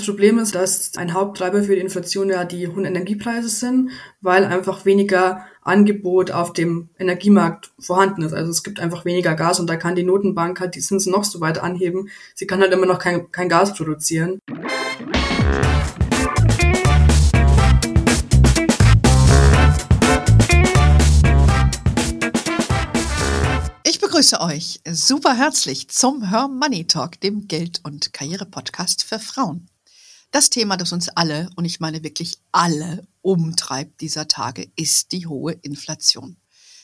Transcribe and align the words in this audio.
Das 0.00 0.06
Problem 0.06 0.38
ist, 0.38 0.54
dass 0.54 0.96
ein 0.96 1.12
Haupttreiber 1.12 1.62
für 1.62 1.74
die 1.74 1.82
Inflation 1.82 2.30
ja 2.30 2.46
die 2.46 2.66
hohen 2.66 2.86
Energiepreise 2.86 3.50
sind, 3.50 3.90
weil 4.22 4.46
einfach 4.46 4.86
weniger 4.86 5.44
Angebot 5.60 6.30
auf 6.30 6.54
dem 6.54 6.88
Energiemarkt 6.98 7.70
vorhanden 7.78 8.22
ist. 8.22 8.32
Also 8.32 8.50
es 8.50 8.62
gibt 8.62 8.80
einfach 8.80 9.04
weniger 9.04 9.34
Gas 9.34 9.60
und 9.60 9.68
da 9.68 9.76
kann 9.76 9.96
die 9.96 10.02
Notenbank 10.02 10.58
halt 10.58 10.74
die 10.74 10.80
Zinsen 10.80 11.12
noch 11.12 11.24
so 11.24 11.42
weit 11.42 11.58
anheben. 11.58 12.08
Sie 12.34 12.46
kann 12.46 12.62
halt 12.62 12.72
immer 12.72 12.86
noch 12.86 12.98
kein, 12.98 13.30
kein 13.30 13.50
Gas 13.50 13.74
produzieren. 13.74 14.38
Ich 23.84 24.00
begrüße 24.00 24.40
euch 24.40 24.80
super 24.90 25.34
herzlich 25.34 25.88
zum 25.88 26.30
Her 26.30 26.48
Money 26.48 26.86
Talk, 26.86 27.20
dem 27.20 27.48
Geld- 27.48 27.80
und 27.84 28.14
Karriere-Podcast 28.14 29.04
für 29.04 29.18
Frauen. 29.18 29.66
Das 30.32 30.48
Thema, 30.48 30.76
das 30.76 30.92
uns 30.92 31.08
alle, 31.08 31.50
und 31.56 31.64
ich 31.64 31.80
meine 31.80 32.04
wirklich 32.04 32.36
alle, 32.52 33.02
umtreibt 33.20 34.00
dieser 34.00 34.28
Tage, 34.28 34.70
ist 34.76 35.10
die 35.10 35.26
hohe 35.26 35.52
Inflation. 35.54 36.36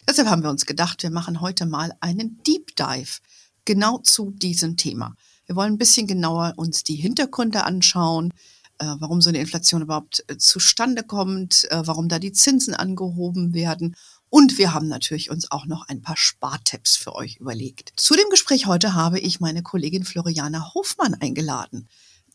Deshalb 0.09 0.29
haben 0.29 0.43
wir 0.43 0.51
uns 0.51 0.66
gedacht, 0.66 1.05
wir 1.05 1.11
machen 1.11 1.41
heute 1.41 1.65
mal 1.65 1.93
einen 2.01 2.43
Deep 2.43 2.75
Dive 2.75 3.20
genau 3.65 3.98
zu 3.98 4.33
diesem 4.33 4.77
Thema. 4.77 5.15
Wir 5.47 5.55
wollen 5.55 5.75
ein 5.75 5.79
bisschen 5.79 6.09
genauer 6.09 6.55
uns 6.56 6.83
die 6.83 6.97
Hintergründe 6.97 7.62
anschauen, 7.62 8.34
äh, 8.79 8.87
warum 8.98 9.20
so 9.20 9.29
eine 9.29 9.39
Inflation 9.39 9.83
überhaupt 9.83 10.25
äh, 10.27 10.37
zustande 10.39 11.05
kommt, 11.05 11.70
äh, 11.70 11.87
warum 11.87 12.09
da 12.09 12.19
die 12.19 12.33
Zinsen 12.33 12.75
angehoben 12.75 13.55
werden. 13.55 13.95
Und 14.28 14.59
wir 14.59 14.75
haben 14.75 14.89
natürlich 14.89 15.31
uns 15.31 15.53
auch 15.53 15.67
noch 15.67 15.89
ein 15.89 16.03
paar 16.03 16.17
Spartipps 16.17 16.97
für 16.97 17.15
euch 17.15 17.37
überlegt. 17.37 17.92
Zu 17.97 18.15
dem 18.15 18.28
Gespräch 18.28 18.67
heute 18.67 18.95
habe 18.95 19.20
ich 19.20 19.39
meine 19.39 19.62
Kollegin 19.62 20.05
Floriana 20.05 20.75
Hofmann 20.75 21.15
eingeladen. 21.15 21.89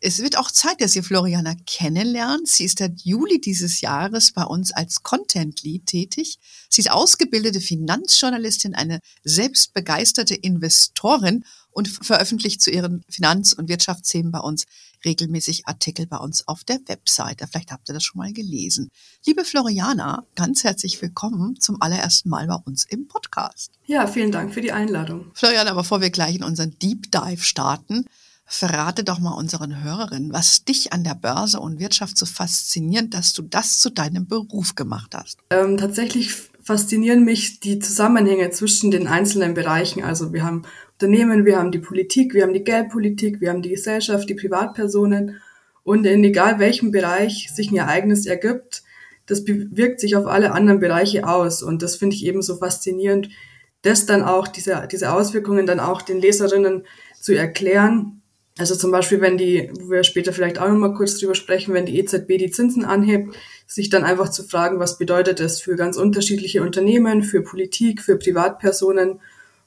Es 0.03 0.17
wird 0.17 0.35
auch 0.35 0.49
Zeit, 0.49 0.81
dass 0.81 0.95
ihr 0.95 1.03
Floriana 1.03 1.53
kennenlernt. 1.67 2.47
Sie 2.47 2.65
ist 2.65 2.79
seit 2.79 3.01
Juli 3.01 3.39
dieses 3.39 3.81
Jahres 3.81 4.31
bei 4.31 4.43
uns 4.43 4.71
als 4.71 5.03
Content 5.03 5.61
Lead 5.61 5.85
tätig. 5.85 6.39
Sie 6.69 6.81
ist 6.81 6.89
ausgebildete 6.89 7.61
Finanzjournalistin, 7.61 8.73
eine 8.73 8.99
selbstbegeisterte 9.23 10.33
Investorin 10.33 11.45
und 11.69 11.87
veröffentlicht 11.87 12.63
zu 12.63 12.71
ihren 12.71 13.03
Finanz- 13.09 13.53
und 13.53 13.69
Wirtschaftsthemen 13.69 14.31
bei 14.31 14.39
uns 14.39 14.65
regelmäßig 15.05 15.67
Artikel 15.67 16.07
bei 16.07 16.17
uns 16.17 16.47
auf 16.47 16.63
der 16.63 16.79
Webseite. 16.87 17.47
Vielleicht 17.47 17.71
habt 17.71 17.87
ihr 17.87 17.93
das 17.93 18.03
schon 18.03 18.17
mal 18.17 18.33
gelesen. 18.33 18.89
Liebe 19.27 19.45
Floriana, 19.45 20.25
ganz 20.33 20.63
herzlich 20.63 20.99
willkommen 21.03 21.59
zum 21.59 21.79
allerersten 21.79 22.29
Mal 22.29 22.47
bei 22.47 22.57
uns 22.65 22.85
im 22.85 23.07
Podcast. 23.07 23.71
Ja, 23.85 24.07
vielen 24.07 24.31
Dank 24.31 24.51
für 24.51 24.61
die 24.61 24.71
Einladung. 24.71 25.29
Floriana, 25.35 25.75
bevor 25.75 26.01
wir 26.01 26.09
gleich 26.09 26.35
in 26.35 26.43
unseren 26.43 26.77
Deep 26.79 27.11
Dive 27.11 27.43
starten, 27.43 28.05
Verrate 28.53 29.05
doch 29.05 29.19
mal 29.19 29.31
unseren 29.31 29.81
Hörerinnen, 29.81 30.33
was 30.33 30.65
dich 30.65 30.91
an 30.91 31.05
der 31.05 31.15
Börse 31.15 31.61
und 31.61 31.79
Wirtschaft 31.79 32.17
so 32.17 32.25
fasziniert, 32.25 33.13
dass 33.13 33.31
du 33.31 33.43
das 33.43 33.79
zu 33.79 33.89
deinem 33.89 34.27
Beruf 34.27 34.75
gemacht 34.75 35.15
hast. 35.15 35.37
Ähm, 35.51 35.77
tatsächlich 35.77 36.33
faszinieren 36.61 37.23
mich 37.23 37.61
die 37.61 37.79
Zusammenhänge 37.79 38.49
zwischen 38.49 38.91
den 38.91 39.07
einzelnen 39.07 39.53
Bereichen. 39.53 40.03
Also 40.03 40.33
wir 40.33 40.43
haben 40.43 40.63
Unternehmen, 40.99 41.45
wir 41.45 41.57
haben 41.57 41.71
die 41.71 41.79
Politik, 41.79 42.33
wir 42.33 42.43
haben 42.43 42.51
die 42.51 42.65
Geldpolitik, 42.65 43.39
wir 43.39 43.51
haben 43.51 43.61
die 43.61 43.69
Gesellschaft, 43.69 44.29
die 44.29 44.35
Privatpersonen. 44.35 45.37
Und 45.83 46.05
in 46.05 46.21
egal 46.21 46.59
welchem 46.59 46.91
Bereich 46.91 47.49
sich 47.55 47.71
ein 47.71 47.77
Ereignis 47.77 48.25
ergibt, 48.25 48.83
das 49.27 49.45
wirkt 49.47 50.01
sich 50.01 50.17
auf 50.17 50.27
alle 50.27 50.51
anderen 50.51 50.81
Bereiche 50.81 51.25
aus. 51.25 51.63
Und 51.63 51.81
das 51.81 51.95
finde 51.95 52.17
ich 52.17 52.25
eben 52.25 52.41
so 52.41 52.57
faszinierend, 52.57 53.29
das 53.81 54.05
dann 54.05 54.23
auch, 54.23 54.49
diese, 54.49 54.89
diese 54.91 55.13
Auswirkungen 55.13 55.65
dann 55.65 55.79
auch 55.79 56.01
den 56.01 56.19
Leserinnen 56.19 56.83
zu 57.17 57.33
erklären 57.33 58.20
also 58.57 58.75
zum 58.75 58.91
Beispiel, 58.91 59.21
wenn 59.21 59.37
die, 59.37 59.71
wo 59.79 59.91
wir 59.91 60.03
später 60.03 60.33
vielleicht 60.33 60.59
auch 60.59 60.67
nochmal 60.67 60.93
kurz 60.93 61.17
drüber 61.17 61.35
sprechen, 61.35 61.73
wenn 61.73 61.85
die 61.85 61.97
EZB 61.97 62.37
die 62.37 62.51
Zinsen 62.51 62.83
anhebt, 62.83 63.35
sich 63.65 63.89
dann 63.89 64.03
einfach 64.03 64.29
zu 64.29 64.43
fragen, 64.43 64.79
was 64.79 64.97
bedeutet 64.97 65.39
das 65.39 65.61
für 65.61 65.75
ganz 65.75 65.97
unterschiedliche 65.97 66.61
Unternehmen, 66.61 67.23
für 67.23 67.41
Politik, 67.41 68.01
für 68.01 68.17
Privatpersonen 68.17 69.21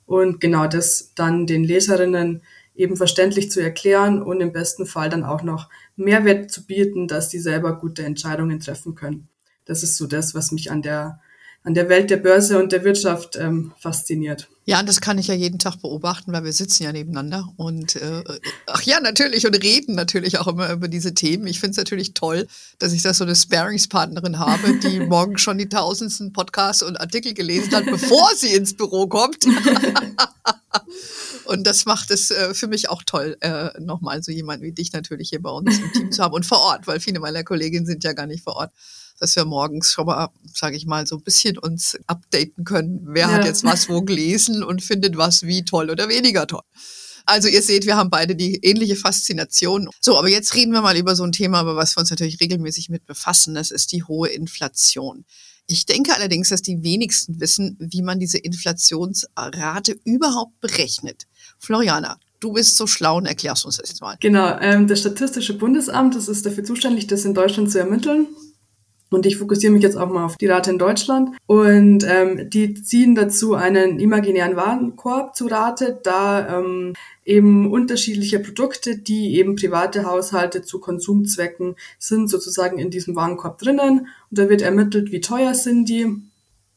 und 0.06 0.40
genau 0.40 0.66
das 0.66 1.12
dann 1.14 1.46
den 1.46 1.64
Leserinnen 1.64 2.42
eben 2.74 2.96
verständlich 2.96 3.50
zu 3.50 3.60
erklären 3.60 4.22
und 4.22 4.40
im 4.40 4.52
besten 4.52 4.84
Fall 4.84 5.08
dann 5.08 5.24
auch 5.24 5.42
noch 5.42 5.70
Mehrwert 5.96 6.50
zu 6.50 6.66
bieten, 6.66 7.08
dass 7.08 7.30
sie 7.30 7.38
selber 7.38 7.78
gute 7.78 8.04
Entscheidungen 8.04 8.60
treffen 8.60 8.94
können. 8.94 9.28
Das 9.64 9.82
ist 9.82 9.96
so 9.96 10.06
das, 10.06 10.34
was 10.34 10.52
mich 10.52 10.70
an 10.70 10.82
der 10.82 11.20
an 11.62 11.72
der 11.72 11.88
Welt 11.88 12.10
der 12.10 12.18
Börse 12.18 12.62
und 12.62 12.72
der 12.72 12.84
Wirtschaft 12.84 13.36
ähm, 13.36 13.72
fasziniert. 13.78 14.50
Ja, 14.66 14.82
das 14.82 15.02
kann 15.02 15.18
ich 15.18 15.26
ja 15.26 15.34
jeden 15.34 15.58
Tag 15.58 15.76
beobachten, 15.82 16.32
weil 16.32 16.44
wir 16.44 16.52
sitzen 16.52 16.84
ja 16.84 16.92
nebeneinander 16.92 17.52
und 17.56 17.96
äh, 17.96 18.24
ach 18.66 18.82
ja, 18.82 18.98
natürlich 18.98 19.46
und 19.46 19.62
reden 19.62 19.94
natürlich 19.94 20.38
auch 20.38 20.46
immer 20.46 20.70
über 20.72 20.88
diese 20.88 21.12
Themen. 21.12 21.46
Ich 21.46 21.60
finde 21.60 21.72
es 21.72 21.76
natürlich 21.76 22.14
toll, 22.14 22.46
dass 22.78 22.92
ich 22.92 23.02
da 23.02 23.12
so 23.12 23.24
eine 23.24 23.36
Sparingspartnerin 23.36 24.38
habe, 24.38 24.74
die 24.78 25.00
morgen 25.08 25.36
schon 25.36 25.58
die 25.58 25.68
tausendsten 25.68 26.32
Podcasts 26.32 26.82
und 26.82 26.98
Artikel 26.98 27.34
gelesen 27.34 27.74
hat, 27.74 27.84
bevor 27.84 28.30
sie 28.36 28.54
ins 28.54 28.74
Büro 28.74 29.06
kommt. 29.06 29.44
Und 31.44 31.66
das 31.66 31.84
macht 31.84 32.10
es 32.10 32.30
äh, 32.30 32.54
für 32.54 32.66
mich 32.66 32.88
auch 32.88 33.02
toll, 33.02 33.36
äh, 33.40 33.70
nochmal 33.80 34.22
so 34.22 34.32
jemand 34.32 34.62
wie 34.62 34.72
dich 34.72 34.92
natürlich 34.92 35.30
hier 35.30 35.42
bei 35.42 35.50
uns 35.50 35.78
im 35.78 35.92
Team 35.92 36.12
zu 36.12 36.22
haben 36.22 36.34
und 36.34 36.46
vor 36.46 36.60
Ort, 36.60 36.86
weil 36.86 37.00
viele 37.00 37.20
meiner 37.20 37.44
Kolleginnen 37.44 37.86
sind 37.86 38.04
ja 38.04 38.12
gar 38.12 38.26
nicht 38.26 38.42
vor 38.42 38.56
Ort 38.56 38.72
dass 39.20 39.36
wir 39.36 39.44
morgens 39.44 39.92
schon 39.92 40.06
mal, 40.06 40.28
sage 40.52 40.76
ich 40.76 40.86
mal, 40.86 41.06
so 41.06 41.16
ein 41.16 41.22
bisschen 41.22 41.58
uns 41.58 41.96
updaten 42.06 42.64
können. 42.64 43.00
Wer 43.04 43.28
ja. 43.28 43.32
hat 43.32 43.44
jetzt 43.44 43.64
was 43.64 43.88
wo 43.88 44.02
gelesen 44.02 44.62
und 44.62 44.82
findet 44.82 45.16
was 45.16 45.44
wie 45.44 45.64
toll 45.64 45.90
oder 45.90 46.08
weniger 46.08 46.46
toll. 46.46 46.62
Also 47.26 47.48
ihr 47.48 47.62
seht, 47.62 47.86
wir 47.86 47.96
haben 47.96 48.10
beide 48.10 48.36
die 48.36 48.56
ähnliche 48.56 48.96
Faszination. 48.96 49.88
So, 50.00 50.18
aber 50.18 50.28
jetzt 50.28 50.54
reden 50.54 50.72
wir 50.72 50.82
mal 50.82 50.96
über 50.96 51.16
so 51.16 51.24
ein 51.24 51.32
Thema, 51.32 51.62
über 51.62 51.74
was 51.74 51.96
wir 51.96 52.00
uns 52.00 52.10
natürlich 52.10 52.40
regelmäßig 52.40 52.90
mit 52.90 53.06
befassen. 53.06 53.54
Das 53.54 53.70
ist 53.70 53.92
die 53.92 54.02
hohe 54.02 54.28
Inflation. 54.28 55.24
Ich 55.66 55.86
denke 55.86 56.14
allerdings, 56.14 56.50
dass 56.50 56.62
die 56.62 56.82
wenigsten 56.82 57.40
wissen, 57.40 57.76
wie 57.80 58.02
man 58.02 58.20
diese 58.20 58.38
Inflationsrate 58.38 59.98
überhaupt 60.04 60.60
berechnet. 60.60 61.26
Floriana, 61.58 62.18
du 62.40 62.52
bist 62.52 62.76
so 62.76 62.86
schlau 62.86 63.16
und 63.16 63.26
erklärst 63.26 63.64
uns 63.64 63.78
das 63.78 63.88
jetzt 63.88 64.02
mal. 64.02 64.16
Genau, 64.20 64.58
ähm, 64.60 64.86
das 64.86 65.00
Statistische 65.00 65.56
Bundesamt, 65.56 66.14
das 66.14 66.28
ist 66.28 66.44
dafür 66.44 66.64
zuständig, 66.64 67.06
das 67.06 67.24
in 67.24 67.32
Deutschland 67.32 67.70
zu 67.70 67.78
ermitteln. 67.78 68.26
Und 69.14 69.26
ich 69.26 69.36
fokussiere 69.36 69.72
mich 69.72 69.82
jetzt 69.82 69.96
auch 69.96 70.10
mal 70.10 70.24
auf 70.24 70.36
die 70.36 70.48
Rate 70.48 70.72
in 70.72 70.78
Deutschland. 70.78 71.30
Und 71.46 72.04
ähm, 72.08 72.50
die 72.50 72.74
ziehen 72.74 73.14
dazu 73.14 73.54
einen 73.54 74.00
imaginären 74.00 74.56
Warenkorb 74.56 75.36
zu 75.36 75.46
Rate, 75.46 76.00
da 76.02 76.58
ähm, 76.58 76.94
eben 77.24 77.70
unterschiedliche 77.70 78.40
Produkte, 78.40 78.98
die 78.98 79.36
eben 79.36 79.54
private 79.54 80.04
Haushalte 80.04 80.62
zu 80.62 80.80
Konsumzwecken 80.80 81.76
sind, 81.98 82.28
sozusagen 82.28 82.78
in 82.78 82.90
diesem 82.90 83.14
Warenkorb 83.14 83.58
drinnen. 83.58 84.08
Und 84.30 84.38
da 84.38 84.48
wird 84.48 84.62
ermittelt, 84.62 85.12
wie 85.12 85.20
teuer 85.20 85.54
sind 85.54 85.88
die. 85.88 86.08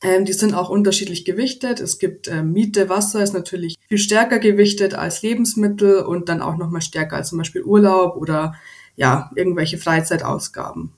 Ähm, 0.04 0.26
die 0.26 0.34
sind 0.34 0.54
auch 0.54 0.70
unterschiedlich 0.70 1.26
gewichtet. 1.26 1.80
Es 1.80 1.98
gibt 1.98 2.28
äh, 2.28 2.44
Miete, 2.44 2.88
Wasser 2.88 3.24
ist 3.24 3.34
natürlich 3.34 3.78
viel 3.88 3.98
stärker 3.98 4.38
gewichtet 4.38 4.94
als 4.94 5.24
Lebensmittel 5.24 6.02
und 6.02 6.30
dann 6.30 6.44
auch 6.44 6.58
nochmal 6.58 6.82
stärker 6.82 7.16
als 7.16 7.30
zum 7.30 7.40
Beispiel 7.40 7.64
Urlaub 7.64 8.16
oder 8.16 8.54
ja, 8.96 9.32
irgendwelche 9.36 9.80
Freizeitausgaben. 9.80 10.92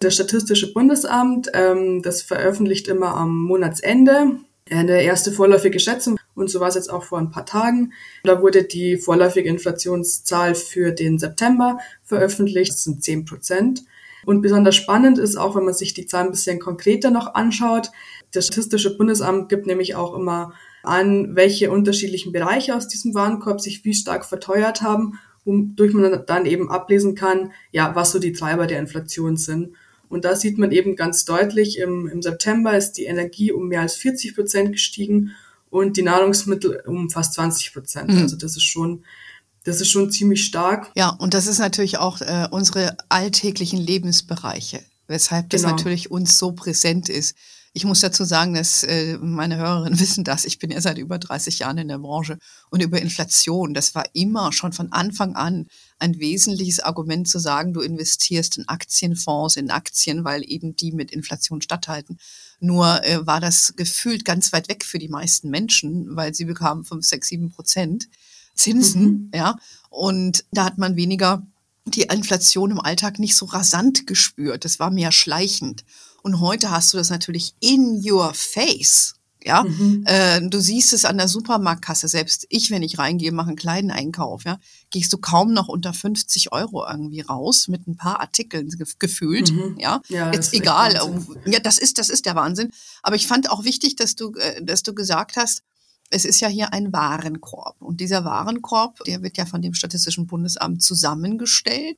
Das 0.00 0.14
Statistische 0.14 0.72
Bundesamt, 0.72 1.50
ähm, 1.54 2.02
das 2.02 2.22
veröffentlicht 2.22 2.88
immer 2.88 3.16
am 3.16 3.36
Monatsende 3.44 4.38
eine 4.70 5.02
erste 5.02 5.32
vorläufige 5.32 5.80
Schätzung. 5.80 6.18
Und 6.34 6.50
so 6.50 6.60
war 6.60 6.68
es 6.68 6.74
jetzt 6.74 6.92
auch 6.92 7.04
vor 7.04 7.18
ein 7.18 7.30
paar 7.30 7.46
Tagen. 7.46 7.92
Da 8.22 8.40
wurde 8.40 8.64
die 8.64 8.96
vorläufige 8.96 9.48
Inflationszahl 9.48 10.54
für 10.54 10.92
den 10.92 11.18
September 11.18 11.78
veröffentlicht. 12.04 12.72
Das 12.72 12.84
sind 12.84 13.02
10 13.02 13.24
Prozent. 13.24 13.84
Und 14.24 14.42
besonders 14.42 14.76
spannend 14.76 15.18
ist 15.18 15.36
auch, 15.36 15.56
wenn 15.56 15.64
man 15.64 15.74
sich 15.74 15.94
die 15.94 16.06
Zahlen 16.06 16.26
ein 16.26 16.32
bisschen 16.32 16.60
konkreter 16.60 17.10
noch 17.10 17.34
anschaut. 17.34 17.90
Das 18.32 18.46
Statistische 18.46 18.96
Bundesamt 18.96 19.48
gibt 19.48 19.66
nämlich 19.66 19.94
auch 19.94 20.14
immer 20.14 20.52
an, 20.82 21.34
welche 21.34 21.70
unterschiedlichen 21.70 22.32
Bereiche 22.32 22.76
aus 22.76 22.88
diesem 22.88 23.14
Warenkorb 23.14 23.60
sich 23.60 23.84
wie 23.84 23.94
stark 23.94 24.24
verteuert 24.24 24.82
haben, 24.82 25.18
wodurch 25.44 25.94
man 25.94 26.24
dann 26.26 26.46
eben 26.46 26.70
ablesen 26.70 27.14
kann, 27.14 27.52
ja, 27.72 27.94
was 27.94 28.12
so 28.12 28.18
die 28.18 28.32
Treiber 28.32 28.66
der 28.66 28.78
Inflation 28.78 29.36
sind. 29.36 29.74
Und 30.08 30.24
da 30.24 30.34
sieht 30.34 30.58
man 30.58 30.72
eben 30.72 30.96
ganz 30.96 31.24
deutlich, 31.24 31.78
im, 31.78 32.06
im 32.08 32.22
September 32.22 32.76
ist 32.76 32.92
die 32.92 33.04
Energie 33.04 33.52
um 33.52 33.68
mehr 33.68 33.82
als 33.82 33.94
40 33.96 34.34
Prozent 34.34 34.72
gestiegen 34.72 35.32
und 35.70 35.96
die 35.96 36.02
Nahrungsmittel 36.02 36.82
um 36.86 37.10
fast 37.10 37.34
20 37.34 37.72
Prozent. 37.72 38.10
Mhm. 38.10 38.22
Also 38.22 38.36
das 38.36 38.56
ist 38.56 38.62
schon, 38.64 39.04
das 39.64 39.80
ist 39.80 39.88
schon 39.88 40.10
ziemlich 40.10 40.44
stark. 40.44 40.90
Ja, 40.96 41.10
und 41.10 41.34
das 41.34 41.46
ist 41.46 41.58
natürlich 41.58 41.98
auch 41.98 42.20
äh, 42.20 42.48
unsere 42.50 42.96
alltäglichen 43.08 43.78
Lebensbereiche, 43.78 44.80
weshalb 45.06 45.50
das 45.50 45.62
genau. 45.62 45.74
natürlich 45.74 46.10
uns 46.10 46.38
so 46.38 46.52
präsent 46.52 47.08
ist. 47.08 47.36
Ich 47.72 47.84
muss 47.84 48.00
dazu 48.00 48.24
sagen, 48.24 48.54
dass 48.54 48.82
äh, 48.82 49.18
meine 49.18 49.56
Hörerinnen 49.56 50.00
wissen 50.00 50.24
das. 50.24 50.44
Ich 50.44 50.58
bin 50.58 50.70
ja 50.70 50.80
seit 50.80 50.98
über 50.98 51.18
30 51.18 51.60
Jahren 51.60 51.78
in 51.78 51.88
der 51.88 51.98
Branche 51.98 52.38
und 52.70 52.82
über 52.82 53.00
Inflation, 53.00 53.74
das 53.74 53.94
war 53.94 54.04
immer 54.14 54.52
schon 54.52 54.72
von 54.72 54.92
Anfang 54.92 55.36
an 55.36 55.66
ein 55.98 56.18
wesentliches 56.18 56.80
Argument 56.80 57.28
zu 57.28 57.38
sagen, 57.38 57.72
du 57.72 57.80
investierst 57.80 58.58
in 58.58 58.68
Aktienfonds, 58.68 59.56
in 59.56 59.70
Aktien, 59.70 60.24
weil 60.24 60.42
eben 60.48 60.76
die 60.76 60.92
mit 60.92 61.10
Inflation 61.10 61.60
statthalten. 61.60 62.18
Nur 62.60 63.04
äh, 63.04 63.26
war 63.26 63.40
das 63.40 63.74
gefühlt 63.76 64.24
ganz 64.24 64.52
weit 64.52 64.68
weg 64.68 64.84
für 64.84 64.98
die 64.98 65.08
meisten 65.08 65.50
Menschen, 65.50 66.16
weil 66.16 66.34
sie 66.34 66.44
bekamen 66.44 66.84
5, 66.84 67.04
6, 67.04 67.28
7 67.28 67.50
Prozent 67.50 68.08
Zinsen, 68.58 69.02
mhm. 69.02 69.30
ja. 69.34 69.56
Und 69.88 70.44
da 70.52 70.64
hat 70.64 70.78
man 70.78 70.96
weniger 70.96 71.46
die 71.86 72.02
Inflation 72.02 72.72
im 72.72 72.80
Alltag 72.80 73.18
nicht 73.18 73.36
so 73.36 73.46
rasant 73.46 74.06
gespürt. 74.06 74.64
Das 74.64 74.78
war 74.78 74.90
mehr 74.90 75.12
schleichend. 75.12 75.84
Und 76.28 76.40
heute 76.40 76.70
hast 76.70 76.92
du 76.92 76.98
das 76.98 77.08
natürlich 77.08 77.54
in 77.58 78.02
your 78.04 78.34
face. 78.34 79.14
Ja, 79.42 79.62
mhm. 79.62 80.04
äh, 80.04 80.42
du 80.46 80.60
siehst 80.60 80.92
es 80.92 81.06
an 81.06 81.16
der 81.16 81.26
Supermarktkasse. 81.26 82.06
Selbst 82.06 82.44
ich, 82.50 82.70
wenn 82.70 82.82
ich 82.82 82.98
reingehe, 82.98 83.32
mache 83.32 83.48
einen 83.48 83.56
kleinen 83.56 83.90
Einkauf. 83.90 84.44
Ja, 84.44 84.58
gehst 84.90 85.10
du 85.10 85.16
kaum 85.16 85.54
noch 85.54 85.68
unter 85.68 85.94
50 85.94 86.52
Euro 86.52 86.86
irgendwie 86.86 87.22
raus 87.22 87.66
mit 87.68 87.88
ein 87.88 87.96
paar 87.96 88.20
Artikeln 88.20 88.68
gefühlt. 88.98 89.52
Mhm. 89.52 89.78
Ja, 89.78 90.02
ja 90.08 90.30
jetzt 90.30 90.52
egal. 90.52 91.00
Ja, 91.46 91.60
das 91.60 91.78
ist 91.78 91.96
das 91.96 92.10
ist 92.10 92.26
der 92.26 92.34
Wahnsinn. 92.34 92.72
Aber 93.02 93.16
ich 93.16 93.26
fand 93.26 93.50
auch 93.50 93.64
wichtig, 93.64 93.96
dass 93.96 94.14
du 94.14 94.34
äh, 94.34 94.62
dass 94.62 94.82
du 94.82 94.92
gesagt 94.92 95.36
hast, 95.36 95.62
es 96.10 96.26
ist 96.26 96.40
ja 96.40 96.48
hier 96.48 96.74
ein 96.74 96.92
Warenkorb. 96.92 97.80
Und 97.80 98.00
dieser 98.02 98.26
Warenkorb, 98.26 99.02
der 99.04 99.22
wird 99.22 99.38
ja 99.38 99.46
von 99.46 99.62
dem 99.62 99.72
Statistischen 99.72 100.26
Bundesamt 100.26 100.82
zusammengestellt. 100.82 101.96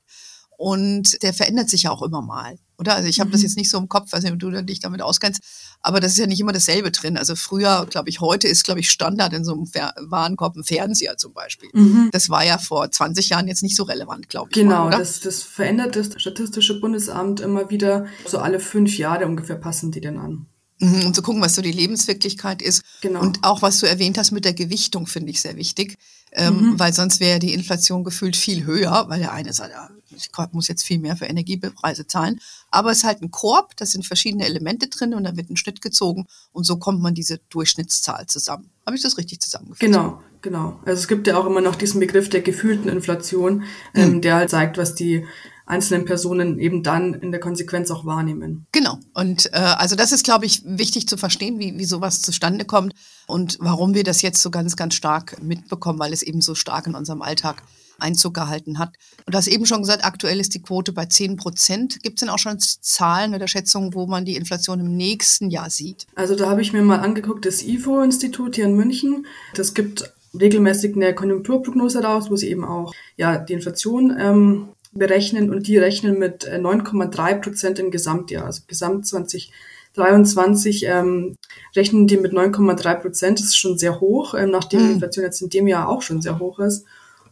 Und 0.57 1.21
der 1.21 1.33
verändert 1.33 1.69
sich 1.69 1.83
ja 1.83 1.91
auch 1.91 2.03
immer 2.03 2.21
mal, 2.21 2.55
oder? 2.81 2.95
Also 2.95 3.07
ich 3.07 3.19
habe 3.19 3.29
mhm. 3.29 3.33
das 3.33 3.43
jetzt 3.43 3.55
nicht 3.55 3.69
so 3.69 3.77
im 3.77 3.87
Kopf, 3.87 4.11
weiß 4.11 4.23
nicht, 4.23 4.33
ob 4.33 4.39
du 4.39 4.51
dich 4.63 4.79
damit 4.79 5.01
auskennst, 5.01 5.41
aber 5.79 5.99
das 5.99 6.13
ist 6.13 6.17
ja 6.17 6.27
nicht 6.27 6.39
immer 6.39 6.51
dasselbe 6.51 6.91
drin. 6.91 7.15
Also 7.15 7.35
früher, 7.35 7.87
glaube 7.89 8.09
ich, 8.09 8.19
heute 8.19 8.47
ist, 8.47 8.65
glaube 8.65 8.81
ich, 8.81 8.89
Standard 8.89 9.31
in 9.33 9.45
so 9.45 9.53
einem 9.53 9.67
Fer 9.67 9.93
Warenkorb 9.99 10.57
ein 10.57 10.63
Fernseher 10.63 11.15
zum 11.17 11.33
Beispiel. 11.33 11.69
Mhm. 11.73 12.09
Das 12.11 12.29
war 12.29 12.43
ja 12.43 12.57
vor 12.57 12.91
20 12.91 13.29
Jahren 13.29 13.47
jetzt 13.47 13.63
nicht 13.63 13.75
so 13.77 13.83
relevant, 13.83 14.27
glaube 14.27 14.49
ich. 14.49 14.55
Genau, 14.55 14.89
mal, 14.89 14.97
das, 14.97 15.21
das 15.21 15.43
verändert 15.43 15.95
das 15.95 16.09
Statistische 16.17 16.79
Bundesamt 16.81 17.39
immer 17.39 17.69
wieder. 17.69 18.07
So 18.27 18.39
alle 18.39 18.59
fünf 18.59 18.97
Jahre 18.97 19.25
ungefähr 19.25 19.55
passen 19.55 19.91
die 19.91 20.01
denn 20.01 20.17
an. 20.17 20.47
Mhm, 20.81 21.05
und 21.05 21.15
zu 21.15 21.21
gucken, 21.21 21.41
was 21.41 21.53
so 21.53 21.61
die 21.61 21.71
Lebenswirklichkeit 21.71 22.61
ist. 22.61 22.81
Genau. 23.01 23.21
Und 23.21 23.43
auch, 23.43 23.61
was 23.61 23.79
du 23.79 23.85
erwähnt 23.85 24.17
hast 24.17 24.31
mit 24.31 24.45
der 24.45 24.55
Gewichtung, 24.55 25.05
finde 25.05 25.29
ich 25.29 25.39
sehr 25.39 25.55
wichtig. 25.55 25.95
Ähm, 26.33 26.71
mhm. 26.71 26.79
Weil 26.79 26.93
sonst 26.93 27.19
wäre 27.19 27.39
die 27.39 27.53
Inflation 27.53 28.03
gefühlt 28.03 28.35
viel 28.35 28.65
höher, 28.65 29.05
weil 29.07 29.19
der 29.19 29.33
eine 29.33 29.53
sagt, 29.53 29.71
ja, 29.71 29.89
ich 30.15 30.29
muss 30.51 30.67
jetzt 30.67 30.83
viel 30.83 30.99
mehr 30.99 31.15
für 31.15 31.25
Energiepreise 31.25 32.07
zahlen. 32.07 32.39
Aber 32.69 32.91
es 32.91 32.99
ist 32.99 33.03
halt 33.03 33.21
ein 33.21 33.31
Korb, 33.31 33.75
da 33.77 33.85
sind 33.85 34.05
verschiedene 34.05 34.45
Elemente 34.45 34.87
drin 34.87 35.13
und 35.13 35.23
da 35.23 35.35
wird 35.35 35.49
ein 35.49 35.57
Schnitt 35.57 35.81
gezogen 35.81 36.27
und 36.51 36.65
so 36.65 36.77
kommt 36.77 37.01
man 37.01 37.13
diese 37.13 37.39
Durchschnittszahl 37.49 38.27
zusammen. 38.27 38.69
Habe 38.85 38.95
ich 38.95 39.03
das 39.03 39.17
richtig 39.17 39.39
zusammengefasst? 39.41 39.81
Genau, 39.81 40.21
genau. 40.41 40.79
Also 40.85 41.01
es 41.01 41.07
gibt 41.07 41.27
ja 41.27 41.37
auch 41.37 41.45
immer 41.45 41.61
noch 41.61 41.75
diesen 41.75 41.99
Begriff 41.99 42.29
der 42.29 42.41
gefühlten 42.41 42.89
Inflation, 42.89 43.63
ähm, 43.93 44.13
mhm. 44.15 44.21
der 44.21 44.35
halt 44.35 44.49
zeigt, 44.49 44.77
was 44.77 44.95
die 44.95 45.25
einzelnen 45.71 46.05
Personen 46.05 46.59
eben 46.59 46.83
dann 46.83 47.13
in 47.13 47.31
der 47.31 47.39
Konsequenz 47.39 47.91
auch 47.91 48.05
wahrnehmen. 48.05 48.65
Genau. 48.71 48.97
Und 49.13 49.47
äh, 49.53 49.57
also 49.57 49.95
das 49.95 50.11
ist, 50.11 50.25
glaube 50.25 50.45
ich, 50.45 50.63
wichtig 50.65 51.07
zu 51.07 51.15
verstehen, 51.15 51.59
wie, 51.59 51.77
wie 51.77 51.85
sowas 51.85 52.21
zustande 52.21 52.65
kommt 52.65 52.93
und 53.27 53.57
warum 53.61 53.93
wir 53.93 54.03
das 54.03 54.21
jetzt 54.21 54.41
so 54.41 54.51
ganz, 54.51 54.75
ganz 54.75 54.95
stark 54.95 55.41
mitbekommen, 55.41 55.99
weil 55.99 56.11
es 56.11 56.23
eben 56.23 56.41
so 56.41 56.55
stark 56.55 56.87
in 56.87 56.95
unserem 56.95 57.21
Alltag 57.21 57.63
Einzug 58.01 58.33
gehalten 58.33 58.79
hat. 58.79 58.95
Und 59.25 59.33
du 59.33 59.37
hast 59.37 59.47
eben 59.47 59.65
schon 59.65 59.81
gesagt, 59.81 60.03
aktuell 60.03 60.39
ist 60.39 60.53
die 60.53 60.61
Quote 60.61 60.93
bei 60.93 61.05
10 61.05 61.37
Prozent. 61.37 62.01
Gibt 62.03 62.17
es 62.17 62.19
denn 62.21 62.29
auch 62.29 62.39
schon 62.39 62.57
Zahlen 62.59 63.33
oder 63.33 63.47
Schätzungen, 63.47 63.93
wo 63.93 64.07
man 64.07 64.25
die 64.25 64.35
Inflation 64.35 64.79
im 64.79 64.95
nächsten 64.95 65.49
Jahr 65.49 65.69
sieht? 65.69 66.07
Also 66.15 66.35
da 66.35 66.49
habe 66.49 66.61
ich 66.61 66.73
mir 66.73 66.81
mal 66.81 66.99
angeguckt, 66.99 67.45
das 67.45 67.63
IFO-Institut 67.63 68.55
hier 68.55 68.65
in 68.65 68.75
München. 68.75 69.25
Das 69.55 69.73
gibt 69.73 70.13
regelmäßig 70.39 70.95
eine 70.95 71.13
Konjunkturprognose 71.13 72.03
raus, 72.03 72.29
wo 72.29 72.35
sie 72.35 72.49
eben 72.49 72.63
auch 72.63 72.93
ja, 73.17 73.37
die 73.37 73.53
Inflation 73.53 74.15
ähm, 74.17 74.69
berechnen 74.93 75.49
und 75.49 75.67
die 75.67 75.77
rechnen 75.77 76.19
mit 76.19 76.45
9,3 76.45 77.29
äh, 77.29 77.35
Prozent 77.35 77.79
im 77.79 77.91
Gesamtjahr, 77.91 78.45
also 78.45 78.61
Gesamt 78.67 79.07
2023 79.07 80.85
ähm, 80.87 81.35
rechnen 81.75 82.07
die 82.07 82.17
mit 82.17 82.33
9,3 82.33 82.95
Prozent. 82.95 83.39
Das 83.39 83.47
ist 83.47 83.57
schon 83.57 83.77
sehr 83.77 83.99
hoch, 83.99 84.33
ähm, 84.33 84.51
nachdem 84.51 84.79
die 84.79 84.85
hm. 84.85 84.93
Inflation 84.95 85.25
jetzt 85.25 85.41
in 85.41 85.49
dem 85.49 85.67
Jahr 85.67 85.87
auch 85.87 86.01
schon 86.01 86.21
sehr 86.21 86.39
hoch 86.39 86.59
ist. 86.59 86.85